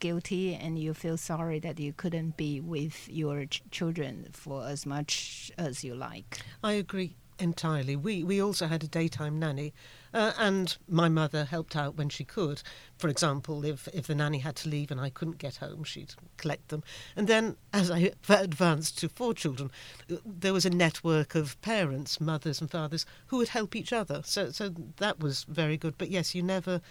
guilty 0.03 0.53
and 0.53 0.77
you 0.77 0.93
feel 0.93 1.17
sorry 1.17 1.59
that 1.59 1.79
you 1.79 1.93
couldn't 1.93 2.35
be 2.35 2.59
with 2.59 3.07
your 3.09 3.45
ch- 3.45 3.63
children 3.71 4.27
for 4.33 4.67
as 4.67 4.85
much 4.85 5.49
as 5.57 5.81
you 5.81 5.95
like. 5.95 6.41
I 6.61 6.73
agree 6.73 7.15
entirely. 7.39 7.95
We 7.95 8.23
we 8.23 8.41
also 8.41 8.67
had 8.67 8.83
a 8.83 8.87
daytime 8.87 9.39
nanny, 9.39 9.73
uh, 10.13 10.33
and 10.37 10.75
my 10.87 11.07
mother 11.07 11.45
helped 11.45 11.75
out 11.75 11.95
when 11.95 12.09
she 12.09 12.25
could. 12.25 12.61
For 12.97 13.07
example, 13.07 13.63
if 13.63 13.87
if 13.93 14.07
the 14.07 14.15
nanny 14.15 14.39
had 14.39 14.57
to 14.57 14.69
leave 14.69 14.91
and 14.91 14.99
I 14.99 15.09
couldn't 15.09 15.37
get 15.37 15.55
home, 15.57 15.83
she'd 15.85 16.15
collect 16.35 16.67
them. 16.67 16.83
And 17.15 17.27
then, 17.27 17.55
as 17.71 17.89
I 17.89 18.11
advanced 18.29 18.97
to 18.99 19.09
four 19.09 19.33
children, 19.33 19.71
uh, 20.11 20.17
there 20.25 20.53
was 20.53 20.65
a 20.65 20.69
network 20.85 21.33
of 21.33 21.59
parents, 21.61 22.19
mothers 22.19 22.61
and 22.61 22.69
fathers, 22.69 23.05
who 23.27 23.37
would 23.37 23.49
help 23.49 23.73
each 23.75 23.93
other. 23.93 24.21
So 24.25 24.51
so 24.51 24.73
that 24.97 25.19
was 25.19 25.45
very 25.45 25.77
good. 25.77 25.97
But 25.97 26.09
yes, 26.11 26.35
you 26.35 26.43
never. 26.43 26.81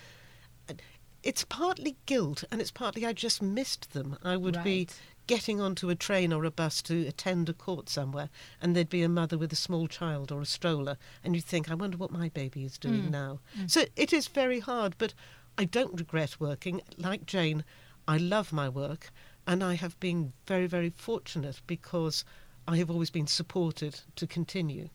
It's 1.22 1.44
partly 1.44 1.96
guilt, 2.06 2.44
and 2.50 2.60
it's 2.60 2.70
partly 2.70 3.06
I 3.06 3.12
just 3.12 3.40
missed 3.40 3.92
them. 3.92 4.18
I 4.22 4.36
would 4.36 4.62
be 4.64 4.80
Right. 4.80 5.00
getting 5.28 5.60
onto 5.60 5.88
a 5.88 5.94
train 5.94 6.32
or 6.32 6.44
a 6.44 6.50
bus 6.50 6.82
to 6.82 7.06
attend 7.06 7.48
a 7.48 7.52
court 7.52 7.88
somewhere, 7.88 8.28
and 8.60 8.74
there'd 8.74 8.88
be 8.88 9.02
a 9.02 9.08
mother 9.08 9.38
with 9.38 9.52
a 9.52 9.56
small 9.56 9.86
child 9.86 10.32
or 10.32 10.40
a 10.40 10.46
stroller, 10.46 10.98
and 11.22 11.34
you'd 11.34 11.44
think, 11.44 11.70
I 11.70 11.74
wonder 11.74 11.96
what 11.96 12.10
my 12.10 12.28
baby 12.28 12.64
is 12.64 12.76
doing 12.76 13.04
hmm. 13.04 13.10
now. 13.10 13.40
Hmm. 13.54 13.66
So 13.68 13.84
it 13.94 14.12
is 14.12 14.26
very 14.26 14.60
hard, 14.60 14.96
but 14.98 15.14
I 15.56 15.64
don't 15.64 15.98
regret 15.98 16.40
working. 16.40 16.82
Like 16.96 17.24
Jane, 17.26 17.64
I 18.08 18.16
love 18.16 18.52
my 18.52 18.68
work, 18.68 19.12
and 19.46 19.62
I 19.62 19.74
have 19.74 19.98
been 20.00 20.32
very, 20.46 20.66
very 20.66 20.90
fortunate 20.90 21.60
because 21.66 22.24
I 22.66 22.78
have 22.78 22.90
always 22.90 23.10
been 23.10 23.26
supported 23.26 24.00
to 24.16 24.26
continue. 24.26 24.88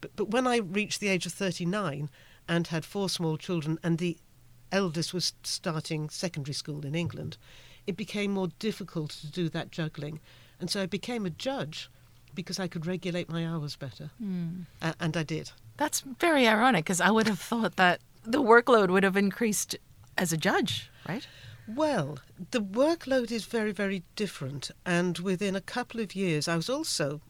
But, 0.00 0.16
but 0.16 0.30
when 0.30 0.46
I 0.46 0.56
reached 0.56 1.00
the 1.00 1.08
age 1.08 1.26
of 1.26 1.32
39 1.32 2.10
and 2.48 2.66
had 2.66 2.84
four 2.84 3.08
small 3.08 3.36
children, 3.36 3.78
and 3.82 3.98
the 3.98 4.18
eldest 4.72 5.12
was 5.14 5.32
starting 5.42 6.08
secondary 6.10 6.54
school 6.54 6.84
in 6.84 6.94
England, 6.94 7.36
it 7.86 7.96
became 7.96 8.32
more 8.32 8.48
difficult 8.58 9.10
to 9.10 9.26
do 9.26 9.48
that 9.50 9.70
juggling. 9.70 10.20
And 10.60 10.70
so 10.70 10.82
I 10.82 10.86
became 10.86 11.26
a 11.26 11.30
judge 11.30 11.90
because 12.34 12.58
I 12.60 12.68
could 12.68 12.86
regulate 12.86 13.28
my 13.28 13.46
hours 13.46 13.76
better. 13.76 14.10
Hmm. 14.18 14.62
A- 14.82 14.94
and 15.00 15.16
I 15.16 15.22
did. 15.22 15.50
That's 15.76 16.00
very 16.00 16.46
ironic 16.46 16.84
because 16.84 17.00
I 17.00 17.10
would 17.10 17.26
have 17.26 17.40
thought 17.40 17.76
that 17.76 18.00
the 18.22 18.42
workload 18.42 18.90
would 18.90 19.02
have 19.02 19.16
increased 19.16 19.76
as 20.18 20.32
a 20.32 20.36
judge, 20.36 20.90
right? 21.08 21.26
Well, 21.66 22.18
the 22.50 22.60
workload 22.60 23.30
is 23.30 23.44
very, 23.44 23.72
very 23.72 24.02
different. 24.16 24.70
And 24.84 25.18
within 25.18 25.56
a 25.56 25.60
couple 25.60 26.00
of 26.00 26.14
years, 26.14 26.48
I 26.48 26.56
was 26.56 26.68
also 26.68 27.20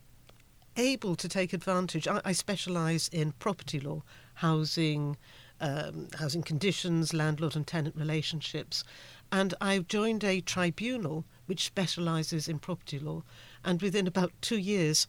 able 0.77 1.15
to 1.17 1.29
take 1.29 1.53
advantage. 1.53 2.09
I, 2.09 2.21
I 2.25 2.33
specialise 2.33 3.09
in 3.09 3.33
property 3.33 3.79
law, 3.81 4.03
housing, 4.35 5.17
um, 5.61 6.09
housing 6.19 6.43
conditions, 6.43 7.13
landlord 7.13 7.57
and 7.57 7.67
tenant 7.67 7.97
relationships. 7.97 8.85
And 9.33 9.55
I 9.61 9.79
joined 9.81 10.25
a 10.25 10.41
tribunal 10.41 11.25
which 11.47 11.65
specialises 11.65 12.49
in 12.49 12.59
property 12.59 12.99
law. 12.99 13.23
And 13.65 13.81
within 13.81 14.07
about 14.07 14.33
two 14.41 14.59
years, 14.59 15.07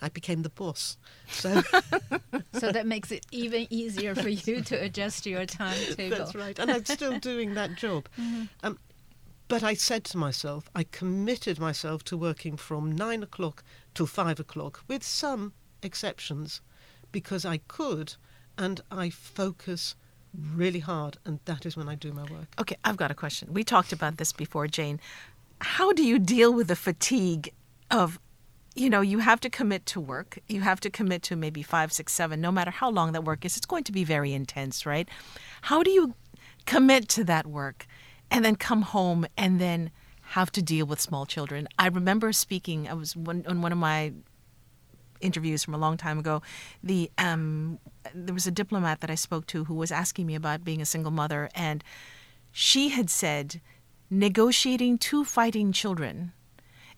I 0.00 0.08
became 0.08 0.42
the 0.42 0.50
boss. 0.50 0.96
So 1.28 1.62
So 2.60 2.72
that 2.72 2.86
makes 2.86 3.10
it 3.10 3.24
even 3.30 3.66
easier 3.70 4.14
for 4.14 4.28
you 4.28 4.60
to 4.62 4.74
adjust 4.74 5.24
your 5.26 5.46
timetable. 5.46 6.16
That's 6.16 6.34
right. 6.34 6.58
And 6.58 6.70
I'm 6.70 6.84
still 6.84 7.18
doing 7.30 7.54
that 7.54 7.76
job. 7.76 8.08
Um, 8.62 8.78
but 9.48 9.62
I 9.62 9.74
said 9.74 10.04
to 10.04 10.18
myself, 10.18 10.68
I 10.74 10.84
committed 10.84 11.58
myself 11.58 12.04
to 12.04 12.16
working 12.16 12.56
from 12.56 12.92
nine 12.92 13.22
o'clock 13.22 13.64
till 13.94 14.06
five 14.06 14.38
o'clock, 14.38 14.82
with 14.88 15.02
some 15.02 15.52
exceptions, 15.82 16.60
because 17.12 17.44
I 17.44 17.58
could, 17.66 18.14
and 18.60 18.80
I 18.90 19.08
focus 19.10 19.96
really 20.54 20.78
hard, 20.80 21.16
and 21.24 21.40
that 21.46 21.66
is 21.66 21.76
when 21.76 21.88
I 21.88 21.94
do 21.96 22.12
my 22.12 22.22
work. 22.22 22.46
Okay, 22.60 22.76
I've 22.84 22.96
got 22.98 23.10
a 23.10 23.14
question. 23.14 23.52
We 23.52 23.64
talked 23.64 23.92
about 23.92 24.18
this 24.18 24.32
before, 24.32 24.68
Jane. 24.68 25.00
How 25.60 25.92
do 25.92 26.04
you 26.04 26.18
deal 26.18 26.52
with 26.52 26.68
the 26.68 26.76
fatigue 26.76 27.52
of, 27.90 28.20
you 28.74 28.88
know, 28.88 29.00
you 29.00 29.18
have 29.18 29.40
to 29.40 29.50
commit 29.50 29.86
to 29.86 30.00
work. 30.00 30.38
You 30.46 30.60
have 30.60 30.78
to 30.80 30.90
commit 30.90 31.22
to 31.24 31.36
maybe 31.36 31.62
five, 31.62 31.92
six, 31.92 32.12
seven, 32.12 32.40
no 32.40 32.52
matter 32.52 32.70
how 32.70 32.90
long 32.90 33.12
that 33.12 33.24
work 33.24 33.44
is, 33.44 33.56
it's 33.56 33.66
going 33.66 33.84
to 33.84 33.92
be 33.92 34.04
very 34.04 34.32
intense, 34.32 34.86
right? 34.86 35.08
How 35.62 35.82
do 35.82 35.90
you 35.90 36.14
commit 36.66 37.08
to 37.08 37.24
that 37.24 37.46
work 37.46 37.86
and 38.30 38.44
then 38.44 38.56
come 38.56 38.82
home 38.82 39.26
and 39.36 39.60
then 39.60 39.90
have 40.22 40.52
to 40.52 40.62
deal 40.62 40.86
with 40.86 41.00
small 41.00 41.26
children? 41.26 41.66
I 41.78 41.88
remember 41.88 42.32
speaking, 42.32 42.88
I 42.88 42.94
was 42.94 43.16
one, 43.16 43.44
on 43.48 43.62
one 43.62 43.72
of 43.72 43.78
my 43.78 44.12
interviews 45.20 45.64
from 45.64 45.74
a 45.74 45.78
long 45.78 45.96
time 45.96 46.18
ago, 46.18 46.42
the 46.82 47.10
um, 47.18 47.78
there 48.14 48.34
was 48.34 48.46
a 48.46 48.50
diplomat 48.50 49.00
that 49.00 49.10
I 49.10 49.14
spoke 49.14 49.46
to 49.48 49.64
who 49.64 49.74
was 49.74 49.92
asking 49.92 50.26
me 50.26 50.34
about 50.34 50.64
being 50.64 50.80
a 50.80 50.86
single 50.86 51.10
mother, 51.10 51.48
and 51.54 51.84
she 52.52 52.90
had 52.90 53.10
said 53.10 53.60
negotiating 54.10 54.98
two 54.98 55.24
fighting 55.24 55.72
children 55.72 56.32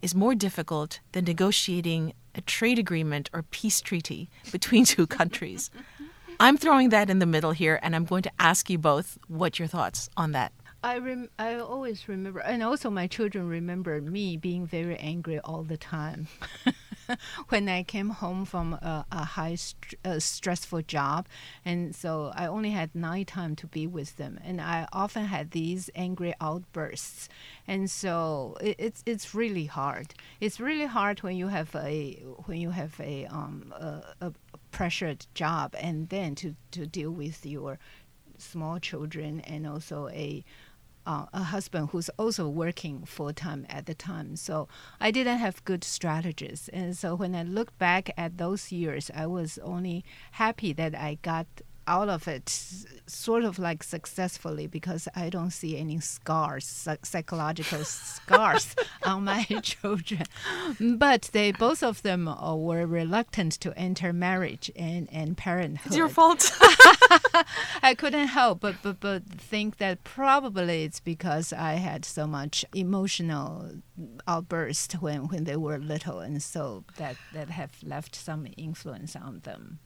is 0.01 0.15
more 0.15 0.35
difficult 0.35 1.01
than 1.13 1.25
negotiating 1.25 2.13
a 2.35 2.41
trade 2.41 2.79
agreement 2.79 3.31
or 3.33 3.43
peace 3.43 3.81
treaty 3.81 4.29
between 4.51 4.85
two 4.85 5.07
countries. 5.07 5.71
I'm 6.41 6.57
throwing 6.57 6.89
that 6.89 7.09
in 7.09 7.21
the 7.21 7.27
middle 7.27 7.53
here, 7.53 7.79
and 7.83 7.95
I'm 7.95 8.05
going 8.05 8.23
to 8.25 8.33
ask 8.39 8.69
you 8.69 8.79
both 8.79 9.19
what 9.29 9.59
your 9.59 9.69
thoughts 9.69 10.11
on 10.17 10.33
that. 10.33 10.53
I 10.83 10.99
rem- 10.99 11.29
I 11.39 11.57
always 11.57 12.09
remember, 12.09 12.41
and 12.41 12.63
also 12.63 12.91
my 12.91 13.07
children 13.07 13.49
remember 13.49 14.01
me 14.01 14.37
being 14.37 14.67
very 14.67 14.97
angry 14.97 15.39
all 15.39 15.63
the 15.63 15.77
time. 15.77 16.27
when 17.49 17.69
I 17.69 17.83
came 17.83 18.11
home 18.11 18.45
from 18.45 18.75
a, 18.75 19.05
a 19.11 19.25
high 19.25 19.55
st- 19.55 19.95
uh, 20.05 20.19
stressful 20.19 20.83
job, 20.83 21.27
and 21.65 21.95
so 21.95 22.33
I 22.35 22.47
only 22.47 22.71
had 22.71 22.95
night 22.95 23.29
time 23.29 23.57
to 23.57 23.67
be 23.67 23.87
with 23.87 24.17
them, 24.17 24.39
and 24.45 24.61
I 24.61 24.87
often 24.93 25.25
had 25.27 25.51
these 25.51 25.91
angry 25.95 26.35
outbursts, 26.41 27.29
and 27.67 27.91
so 27.91 28.57
it, 28.61 28.77
it's 28.79 29.03
it's 29.07 29.35
really 29.35 29.67
hard. 29.67 30.15
It's 30.41 30.61
really 30.61 30.87
hard 30.87 31.23
when 31.23 31.37
you 31.37 31.49
have 31.49 31.75
a 31.75 32.23
when 32.47 32.59
you 32.59 32.71
have 32.71 32.99
a 33.01 33.27
um 33.27 33.73
a, 33.77 34.03
a 34.21 34.33
pressured 34.71 35.27
job, 35.35 35.75
and 35.79 36.09
then 36.09 36.35
to 36.37 36.55
to 36.73 36.87
deal 36.87 37.11
with 37.11 37.45
your 37.47 37.79
small 38.39 38.79
children 38.79 39.41
and 39.41 39.67
also 39.67 40.09
a 40.09 40.45
uh, 41.07 41.27
a 41.33 41.45
husband 41.45 41.91
who's 41.91 42.09
also 42.11 42.49
working 42.49 43.05
full 43.05 43.33
time 43.33 43.67
at 43.69 43.87
the 43.87 43.95
time. 43.95 44.37
So 44.37 44.69
I 45.01 45.11
didn't 45.11 45.39
have 45.39 45.65
good 45.65 45.85
strategies, 45.85 46.69
and 46.73 46.97
so 46.97 47.15
when 47.15 47.35
I 47.35 47.43
look 47.43 47.77
back 47.79 48.11
at 48.17 48.39
those 48.39 48.73
years, 48.73 49.11
I 49.15 49.27
was 49.27 49.59
only 49.63 50.05
happy 50.33 50.73
that 50.75 50.95
I 50.95 51.19
got 51.23 51.47
out 51.87 52.09
of 52.09 52.27
it 52.29 52.49
sort 53.07 53.45
of 53.45 53.59
like 53.59 53.83
successfully 53.83 54.67
because 54.67 55.09
I 55.15 55.29
don't 55.29 55.51
see 55.51 55.77
any 55.77 56.01
scars, 56.01 56.89
psychological 57.03 57.85
scars 57.85 58.75
on 59.05 59.25
my 59.25 59.45
children. 59.63 60.25
But 60.81 61.31
they 61.33 61.53
both 61.53 61.83
of 61.83 62.03
them 62.03 62.29
uh, 62.29 62.57
were 62.57 62.87
reluctant 62.87 63.53
to 63.61 63.77
enter 63.79 64.13
marriage 64.13 64.71
and, 64.77 65.09
and 65.13 65.37
parenthood. 65.37 65.89
It's 65.89 65.97
your 65.97 66.09
fault. 66.09 66.51
I 67.83 67.95
couldn't 67.97 68.29
help 68.29 68.63
but, 68.63 68.77
but 68.83 69.01
but 69.01 69.25
think 69.27 69.79
that 69.79 70.05
probably 70.05 70.85
it's 70.85 71.01
because 71.01 71.53
I 71.53 71.75
had 71.75 72.05
so 72.05 72.27
much 72.27 72.65
emotional 72.73 73.73
outburst 74.27 74.95
when, 74.95 75.29
when 75.29 75.45
they 75.45 75.57
were 75.57 75.79
little, 75.79 76.21
and 76.21 76.41
so 76.43 76.85
that 76.97 77.17
that 77.35 77.51
have 77.51 77.73
left 77.83 78.15
some 78.15 78.47
influence 78.57 79.17
on 79.17 79.41
them. 79.41 79.81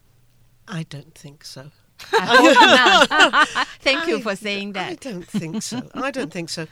I 0.69 0.83
don't 0.83 1.15
think 1.15 1.45
so. 1.45 1.71
I. 2.13 3.67
Thank 3.81 4.07
you 4.07 4.21
for 4.21 4.37
saying 4.37 4.73
that. 4.73 4.91
I 4.91 4.95
don't 4.95 5.27
think 5.27 5.63
so. 5.63 5.83
I 5.95 6.11
don't 6.11 6.33
think 6.33 6.49
so. 6.49 6.67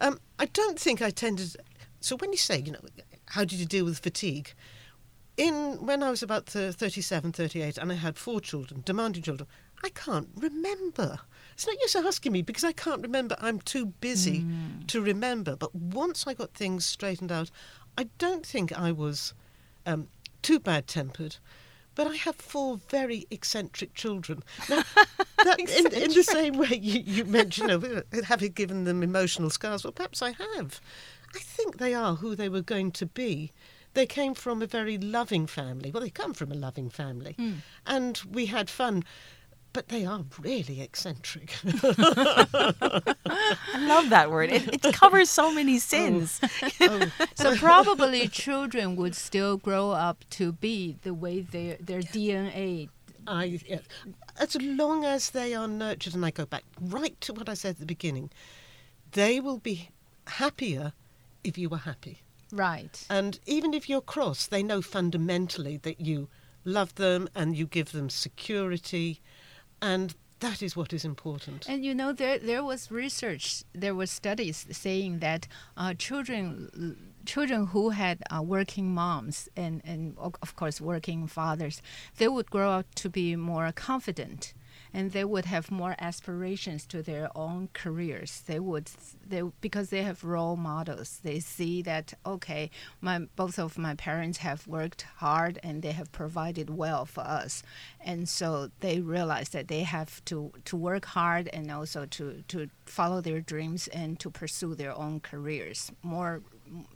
Um, 0.00 0.18
I 0.38 0.46
don't 0.46 0.78
think 0.78 1.02
I 1.02 1.10
tended. 1.10 1.56
So 2.00 2.16
when 2.16 2.32
you 2.32 2.38
say, 2.38 2.60
you 2.60 2.72
know, 2.72 2.80
how 3.26 3.44
did 3.44 3.58
you 3.58 3.66
deal 3.66 3.84
with 3.84 3.98
fatigue? 3.98 4.54
In 5.36 5.84
when 5.84 6.02
I 6.02 6.10
was 6.10 6.22
about 6.22 6.46
th- 6.46 6.74
37, 6.74 7.32
38, 7.32 7.78
and 7.78 7.92
I 7.92 7.94
had 7.94 8.18
four 8.18 8.40
children, 8.40 8.82
demanding 8.84 9.22
children, 9.22 9.48
I 9.82 9.88
can't 9.90 10.28
remember. 10.36 11.18
It's 11.54 11.66
no 11.66 11.72
use 11.72 11.96
asking 11.96 12.32
me 12.32 12.42
because 12.42 12.64
I 12.64 12.72
can't 12.72 13.02
remember. 13.02 13.36
I'm 13.40 13.60
too 13.60 13.86
busy 13.86 14.44
to 14.86 15.00
remember. 15.00 15.56
But 15.56 15.74
once 15.74 16.26
I 16.26 16.34
got 16.34 16.54
things 16.54 16.84
straightened 16.84 17.32
out, 17.32 17.50
I 17.96 18.08
don't 18.18 18.44
think 18.44 18.72
I 18.72 18.92
was 18.92 19.34
um, 19.86 20.08
too 20.42 20.58
bad 20.58 20.86
tempered. 20.86 21.36
But 22.00 22.12
I 22.12 22.16
have 22.16 22.36
four 22.36 22.80
very 22.88 23.26
eccentric 23.30 23.92
children. 23.92 24.42
Now, 24.70 24.84
that, 25.44 25.60
in, 25.60 25.92
in 25.92 26.14
the 26.14 26.22
same 26.22 26.56
way 26.56 26.78
you, 26.80 27.00
you 27.00 27.24
mentioned, 27.26 27.68
you 27.68 27.76
uh, 27.76 28.02
know, 28.10 28.22
having 28.22 28.52
given 28.52 28.84
them 28.84 29.02
emotional 29.02 29.50
scars, 29.50 29.84
well, 29.84 29.92
perhaps 29.92 30.22
I 30.22 30.30
have. 30.30 30.80
I 31.36 31.40
think 31.40 31.76
they 31.76 31.92
are 31.92 32.14
who 32.14 32.34
they 32.34 32.48
were 32.48 32.62
going 32.62 32.92
to 32.92 33.04
be. 33.04 33.52
They 33.92 34.06
came 34.06 34.32
from 34.32 34.62
a 34.62 34.66
very 34.66 34.96
loving 34.96 35.46
family. 35.46 35.90
Well, 35.90 36.02
they 36.02 36.08
come 36.08 36.32
from 36.32 36.50
a 36.50 36.54
loving 36.54 36.88
family. 36.88 37.34
Hmm. 37.34 37.52
And 37.86 38.18
we 38.32 38.46
had 38.46 38.70
fun. 38.70 39.04
But 39.72 39.88
they 39.88 40.04
are 40.04 40.24
really 40.40 40.80
eccentric. 40.80 41.54
I 41.64 43.14
love 43.78 44.10
that 44.10 44.28
word. 44.30 44.50
It, 44.50 44.84
it 44.84 44.94
covers 44.94 45.30
so 45.30 45.52
many 45.52 45.76
oh. 45.76 45.78
sins. 45.78 46.40
oh, 46.80 47.06
So 47.36 47.56
probably 47.56 48.26
children 48.28 48.96
would 48.96 49.14
still 49.14 49.56
grow 49.56 49.92
up 49.92 50.24
to 50.30 50.52
be 50.52 50.96
the 51.02 51.14
way 51.14 51.40
their 51.42 51.76
their 51.80 52.00
DNA. 52.00 52.88
I, 53.26 53.60
yeah. 53.66 53.78
As 54.38 54.56
long 54.60 55.04
as 55.04 55.30
they 55.30 55.54
are 55.54 55.68
nurtured, 55.68 56.14
and 56.14 56.24
I 56.24 56.30
go 56.30 56.46
back 56.46 56.64
right 56.80 57.20
to 57.20 57.32
what 57.32 57.48
I 57.48 57.54
said 57.54 57.70
at 57.70 57.78
the 57.78 57.86
beginning, 57.86 58.30
they 59.12 59.38
will 59.38 59.58
be 59.58 59.90
happier 60.26 60.94
if 61.44 61.56
you 61.56 61.70
are 61.70 61.78
happy. 61.78 62.22
Right. 62.52 63.06
And 63.08 63.38
even 63.46 63.74
if 63.74 63.88
you're 63.88 64.00
cross, 64.00 64.46
they 64.46 64.62
know 64.62 64.82
fundamentally 64.82 65.76
that 65.78 66.00
you 66.00 66.28
love 66.64 66.94
them 66.96 67.28
and 67.34 67.56
you 67.56 67.66
give 67.66 67.92
them 67.92 68.10
security, 68.10 69.20
and 69.82 70.14
that 70.40 70.62
is 70.62 70.74
what 70.74 70.92
is 70.92 71.04
important. 71.04 71.68
And 71.68 71.84
you 71.84 71.94
know, 71.94 72.12
there 72.12 72.38
there 72.38 72.64
was 72.64 72.90
research, 72.90 73.62
there 73.74 73.94
were 73.94 74.06
studies 74.06 74.66
saying 74.70 75.20
that 75.20 75.46
uh, 75.76 75.94
children 75.94 76.96
children 77.26 77.66
who 77.66 77.90
had 77.90 78.22
uh, 78.30 78.42
working 78.42 78.92
moms 78.92 79.48
and 79.56 79.82
and 79.84 80.16
of 80.18 80.34
of 80.42 80.56
course 80.56 80.80
working 80.80 81.26
fathers, 81.26 81.82
they 82.16 82.28
would 82.28 82.50
grow 82.50 82.70
up 82.70 82.94
to 82.96 83.08
be 83.08 83.36
more 83.36 83.70
confident. 83.72 84.54
And 84.92 85.12
they 85.12 85.24
would 85.24 85.44
have 85.44 85.70
more 85.70 85.94
aspirations 85.98 86.86
to 86.86 87.02
their 87.02 87.28
own 87.36 87.68
careers. 87.72 88.42
They 88.46 88.58
would, 88.58 88.90
they 89.26 89.42
because 89.60 89.90
they 89.90 90.02
have 90.02 90.24
role 90.24 90.56
models. 90.56 91.20
They 91.22 91.40
see 91.40 91.82
that 91.82 92.14
okay, 92.26 92.70
my 93.00 93.20
both 93.36 93.58
of 93.58 93.78
my 93.78 93.94
parents 93.94 94.38
have 94.38 94.66
worked 94.66 95.02
hard 95.16 95.58
and 95.62 95.82
they 95.82 95.92
have 95.92 96.10
provided 96.12 96.70
well 96.70 97.04
for 97.04 97.22
us, 97.22 97.62
and 98.00 98.28
so 98.28 98.70
they 98.80 99.00
realize 99.00 99.50
that 99.50 99.68
they 99.68 99.82
have 99.82 100.24
to 100.26 100.52
to 100.64 100.76
work 100.76 101.04
hard 101.06 101.48
and 101.52 101.70
also 101.70 102.06
to 102.06 102.42
to 102.48 102.68
follow 102.84 103.20
their 103.20 103.40
dreams 103.40 103.88
and 103.88 104.18
to 104.20 104.30
pursue 104.30 104.74
their 104.74 104.96
own 104.96 105.20
careers 105.20 105.92
more 106.02 106.42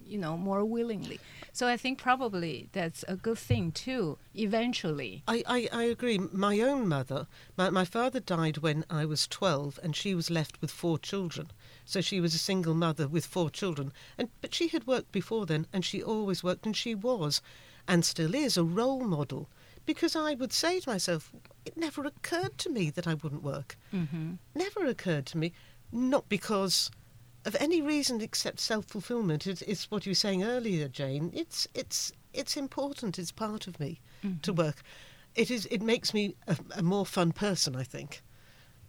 you 0.07 0.19
know 0.19 0.37
more 0.37 0.65
willingly 0.65 1.19
so 1.53 1.67
i 1.67 1.77
think 1.77 1.99
probably 1.99 2.69
that's 2.73 3.05
a 3.09 3.17
good 3.17 3.39
thing 3.39 3.73
too 3.73 4.17
eventually 4.35 5.23
I, 5.27 5.43
I, 5.47 5.69
I 5.73 5.83
agree. 5.85 6.19
My 6.19 6.61
own 6.61 6.89
mother, 6.89 7.27
my, 7.57 7.71
my 7.71 7.85
father 7.85 8.21
died 8.21 8.59
when 8.59 8.85
I 8.91 9.05
was 9.05 9.27
12 9.27 9.79
and 9.83 9.95
she 9.97 10.15
was 10.15 10.31
left 10.31 10.61
with 10.61 10.71
four 10.71 10.99
children. 10.99 11.51
So 11.85 12.01
she 12.01 12.21
was 12.21 12.35
a 12.35 12.39
single 12.39 12.75
mother 12.75 13.09
with 13.09 13.27
four 13.27 13.51
children. 13.51 13.93
And 14.19 14.29
But 14.41 14.55
she 14.55 14.69
had 14.69 14.87
worked 14.87 15.13
before 15.13 15.47
then 15.47 15.67
and 15.73 15.85
she 15.85 16.03
always 16.03 16.43
worked 16.43 16.67
and 16.67 16.77
she 16.77 16.95
was 16.95 17.41
and 17.87 18.05
still 18.05 18.35
is 18.35 18.57
a 18.57 18.65
role 18.65 19.05
model. 19.05 19.49
Because 19.87 20.17
I 20.17 20.35
would 20.35 20.53
say 20.53 20.81
to 20.81 20.89
myself, 20.89 21.31
it 21.65 21.77
never 21.77 22.05
occurred 22.07 22.57
to 22.59 22.71
me 22.71 22.91
that 22.91 23.07
I 23.07 23.15
wouldn't 23.15 23.43
work. 23.43 23.77
mm-hmm. 23.93 24.35
Never 24.55 24.87
occurred 24.87 25.27
to 25.27 25.39
me. 25.39 25.53
Not 25.93 26.29
because 26.29 26.91
of 27.45 27.57
any 27.61 27.83
reason 27.83 28.21
except 28.21 28.61
self-fulfillment. 28.61 29.47
It, 29.47 29.63
it's 29.63 29.91
what 29.91 30.07
you 30.07 30.11
were 30.11 30.15
saying 30.17 30.45
earlier, 30.45 30.89
Jane. 30.89 31.31
It's, 31.35 31.67
it's, 31.75 32.13
it's 32.33 32.57
important. 32.57 33.19
It's 33.19 33.33
part 33.33 33.67
of 33.67 33.79
me 33.79 34.01
to 34.23 34.29
mm-hmm. 34.29 34.55
work. 34.55 34.83
It 35.35 35.51
is. 35.51 35.67
It 35.67 35.83
makes 35.83 36.15
me 36.15 36.35
a, 36.47 36.57
a 36.77 36.83
more 36.83 37.05
fun 37.05 37.33
person, 37.33 37.75
I 37.75 37.83
think, 37.83 38.23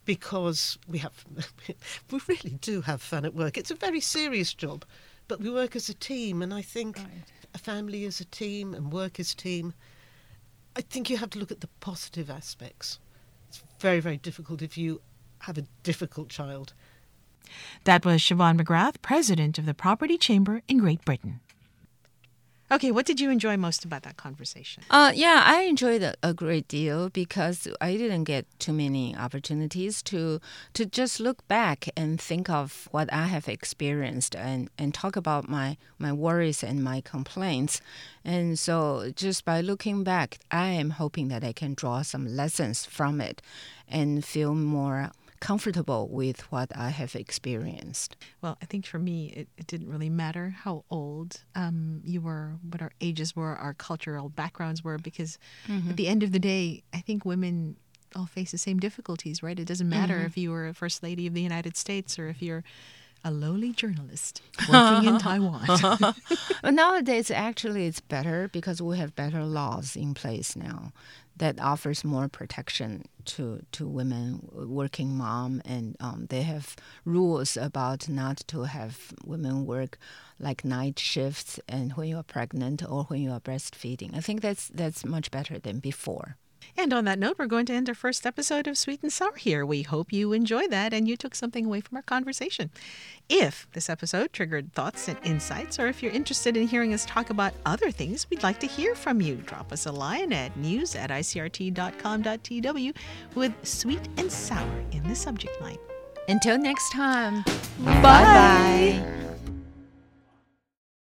because 0.05 0.77
we 0.87 0.99
have 0.99 1.25
we 2.11 2.21
really 2.27 2.57
do 2.61 2.81
have 2.81 3.01
fun 3.01 3.25
at 3.25 3.33
work. 3.33 3.57
It's 3.57 3.71
a 3.71 3.75
very 3.75 3.99
serious 3.99 4.53
job, 4.53 4.85
but 5.27 5.39
we 5.39 5.49
work 5.49 5.75
as 5.75 5.89
a 5.89 5.95
team, 5.95 6.41
and 6.41 6.53
I 6.53 6.61
think 6.61 6.97
Right. 6.97 7.07
a 7.53 7.57
family 7.57 8.03
is 8.03 8.19
a 8.19 8.25
team 8.25 8.75
and 8.75 8.93
work 8.93 9.19
as 9.19 9.33
team. 9.33 9.73
I 10.75 10.81
think 10.81 11.09
you 11.09 11.17
have 11.17 11.31
to 11.31 11.39
look 11.39 11.51
at 11.51 11.61
the 11.61 11.69
positive 11.79 12.29
aspects. 12.29 12.99
It's 13.49 13.63
very 13.79 13.99
very 13.99 14.17
difficult 14.17 14.61
if 14.61 14.77
you 14.77 15.01
have 15.39 15.57
a 15.57 15.63
difficult 15.81 16.29
child. 16.29 16.73
That 17.83 18.05
was 18.05 18.21
Siobhan 18.21 18.59
McGrath, 18.59 19.01
president 19.01 19.57
of 19.57 19.65
the 19.65 19.73
Property 19.73 20.17
Chamber 20.17 20.61
in 20.67 20.77
Great 20.79 21.03
Britain. 21.05 21.39
Okay, 22.71 22.91
what 22.91 23.05
did 23.05 23.19
you 23.19 23.29
enjoy 23.29 23.57
most 23.57 23.85
about 23.85 24.01
that 24.03 24.17
conversation? 24.17 24.81
Uh, 24.89 25.11
yeah, 25.13 25.43
I 25.45 25.61
enjoyed 25.61 26.01
it 26.01 26.17
a 26.23 26.33
great 26.33 26.67
deal 26.67 27.09
because 27.09 27.67
I 27.79 27.95
didn't 27.95 28.23
get 28.23 28.47
too 28.57 28.73
many 28.73 29.15
opportunities 29.15 30.01
to 30.03 30.41
to 30.73 30.85
just 30.87 31.19
look 31.19 31.47
back 31.47 31.87
and 31.95 32.19
think 32.19 32.49
of 32.49 32.87
what 32.89 33.13
I 33.13 33.27
have 33.27 33.47
experienced 33.47 34.35
and, 34.35 34.71
and 34.79 34.95
talk 34.95 35.15
about 35.15 35.47
my, 35.47 35.77
my 35.99 36.11
worries 36.11 36.63
and 36.63 36.83
my 36.83 37.01
complaints. 37.01 37.81
And 38.23 38.57
so 38.57 39.11
just 39.15 39.45
by 39.45 39.61
looking 39.61 40.03
back, 40.03 40.39
I 40.49 40.69
am 40.69 40.89
hoping 40.89 41.27
that 41.27 41.43
I 41.43 41.53
can 41.53 41.75
draw 41.75 42.01
some 42.01 42.25
lessons 42.25 42.83
from 42.83 43.21
it 43.21 43.43
and 43.87 44.25
feel 44.25 44.55
more 44.55 45.11
comfortable 45.45 46.07
with 46.07 46.51
what 46.51 46.75
I 46.75 46.89
have 46.89 47.15
experienced. 47.15 48.15
Well, 48.41 48.57
I 48.63 48.65
think 48.65 48.87
for 48.87 48.97
me, 48.97 49.27
it, 49.27 49.47
it 49.59 49.67
didn't 49.67 49.89
really 49.89 50.09
matter 50.09 50.55
how 50.63 50.85
old 50.89 51.43
um, 51.53 52.01
you 52.03 52.19
were, 52.19 52.53
what 52.67 52.81
our 52.81 52.91
ages 52.99 53.35
were, 53.35 53.55
our 53.55 53.75
cultural 53.75 54.29
backgrounds 54.29 54.83
were, 54.83 54.97
because 54.97 55.37
at 55.69 55.97
the 55.97 56.07
end 56.07 56.23
of 56.23 56.31
the 56.31 56.39
day, 56.39 56.81
I 56.93 56.99
think 56.99 57.25
women 57.25 57.75
all 58.15 58.25
face 58.25 58.51
the 58.51 58.57
same 58.57 58.79
difficulties, 58.79 59.43
right? 59.43 59.59
It 59.59 59.65
doesn't 59.65 59.87
matter 59.87 60.19
if 60.21 60.35
you 60.35 60.49
were 60.49 60.67
a 60.67 60.73
first 60.73 61.03
lady 61.03 61.27
of 61.27 61.35
the 61.35 61.41
United 61.41 61.77
States 61.77 62.17
or 62.17 62.27
if 62.27 62.41
you're 62.41 62.63
a 63.23 63.29
lowly 63.29 63.71
journalist 63.71 64.41
working 64.69 65.09
in 65.09 65.17
Taiwan. 65.27 65.67
Nowadays, 66.63 67.29
actually, 67.29 67.85
it's 67.85 67.99
better 67.99 68.49
because 68.51 68.81
we 68.81 68.97
have 68.97 69.15
better 69.15 69.43
laws 69.43 69.95
in 69.95 70.15
place 70.15 70.55
now 70.55 70.91
that 71.37 71.59
offers 71.59 72.03
more 72.03 72.27
protection 72.29 73.05
to 73.25 73.61
to 73.71 73.87
women, 73.87 74.47
working 74.51 75.15
mom, 75.15 75.61
and 75.65 75.95
um, 75.99 76.27
they 76.29 76.43
have 76.43 76.75
rules 77.03 77.57
about 77.57 78.07
not 78.09 78.37
to 78.47 78.63
have 78.63 79.13
women 79.23 79.65
work 79.65 79.97
like 80.39 80.65
night 80.65 80.99
shifts 80.99 81.59
and 81.67 81.93
when 81.93 82.07
you 82.09 82.17
are 82.17 82.23
pregnant 82.23 82.83
or 82.87 83.03
when 83.05 83.21
you 83.21 83.31
are 83.31 83.39
breastfeeding. 83.39 84.15
I 84.15 84.21
think 84.21 84.41
that's 84.41 84.67
that's 84.67 85.05
much 85.05 85.31
better 85.31 85.59
than 85.59 85.79
before. 85.79 86.37
And 86.77 86.93
on 86.93 87.05
that 87.05 87.19
note, 87.19 87.37
we're 87.39 87.45
going 87.47 87.65
to 87.67 87.73
end 87.73 87.87
our 87.89 87.95
first 87.95 88.25
episode 88.25 88.67
of 88.67 88.77
Sweet 88.77 89.01
and 89.01 89.11
Sour 89.11 89.35
here. 89.35 89.65
We 89.65 89.83
hope 89.83 90.11
you 90.11 90.33
enjoyed 90.33 90.71
that 90.71 90.93
and 90.93 91.07
you 91.07 91.15
took 91.17 91.35
something 91.35 91.65
away 91.65 91.81
from 91.81 91.95
our 91.97 92.01
conversation. 92.03 92.69
If 93.29 93.67
this 93.73 93.89
episode 93.89 94.33
triggered 94.33 94.73
thoughts 94.73 95.07
and 95.07 95.17
insights, 95.23 95.79
or 95.79 95.87
if 95.87 96.03
you're 96.03 96.11
interested 96.11 96.55
in 96.57 96.67
hearing 96.67 96.93
us 96.93 97.05
talk 97.05 97.29
about 97.29 97.53
other 97.65 97.91
things, 97.91 98.27
we'd 98.29 98.43
like 98.43 98.59
to 98.59 98.67
hear 98.67 98.93
from 98.95 99.21
you. 99.21 99.35
Drop 99.35 99.71
us 99.71 99.85
a 99.85 99.91
line 99.91 100.31
at 100.33 100.55
news 100.57 100.95
at 100.95 101.09
icrt.com.tw 101.09 102.95
with 103.35 103.53
sweet 103.65 104.07
and 104.17 104.31
sour 104.31 104.83
in 104.91 105.03
the 105.07 105.15
subject 105.15 105.59
line. 105.61 105.77
Until 106.27 106.57
next 106.57 106.91
time, 106.91 107.43
Bye. 107.83 108.01
bye. 108.01 109.34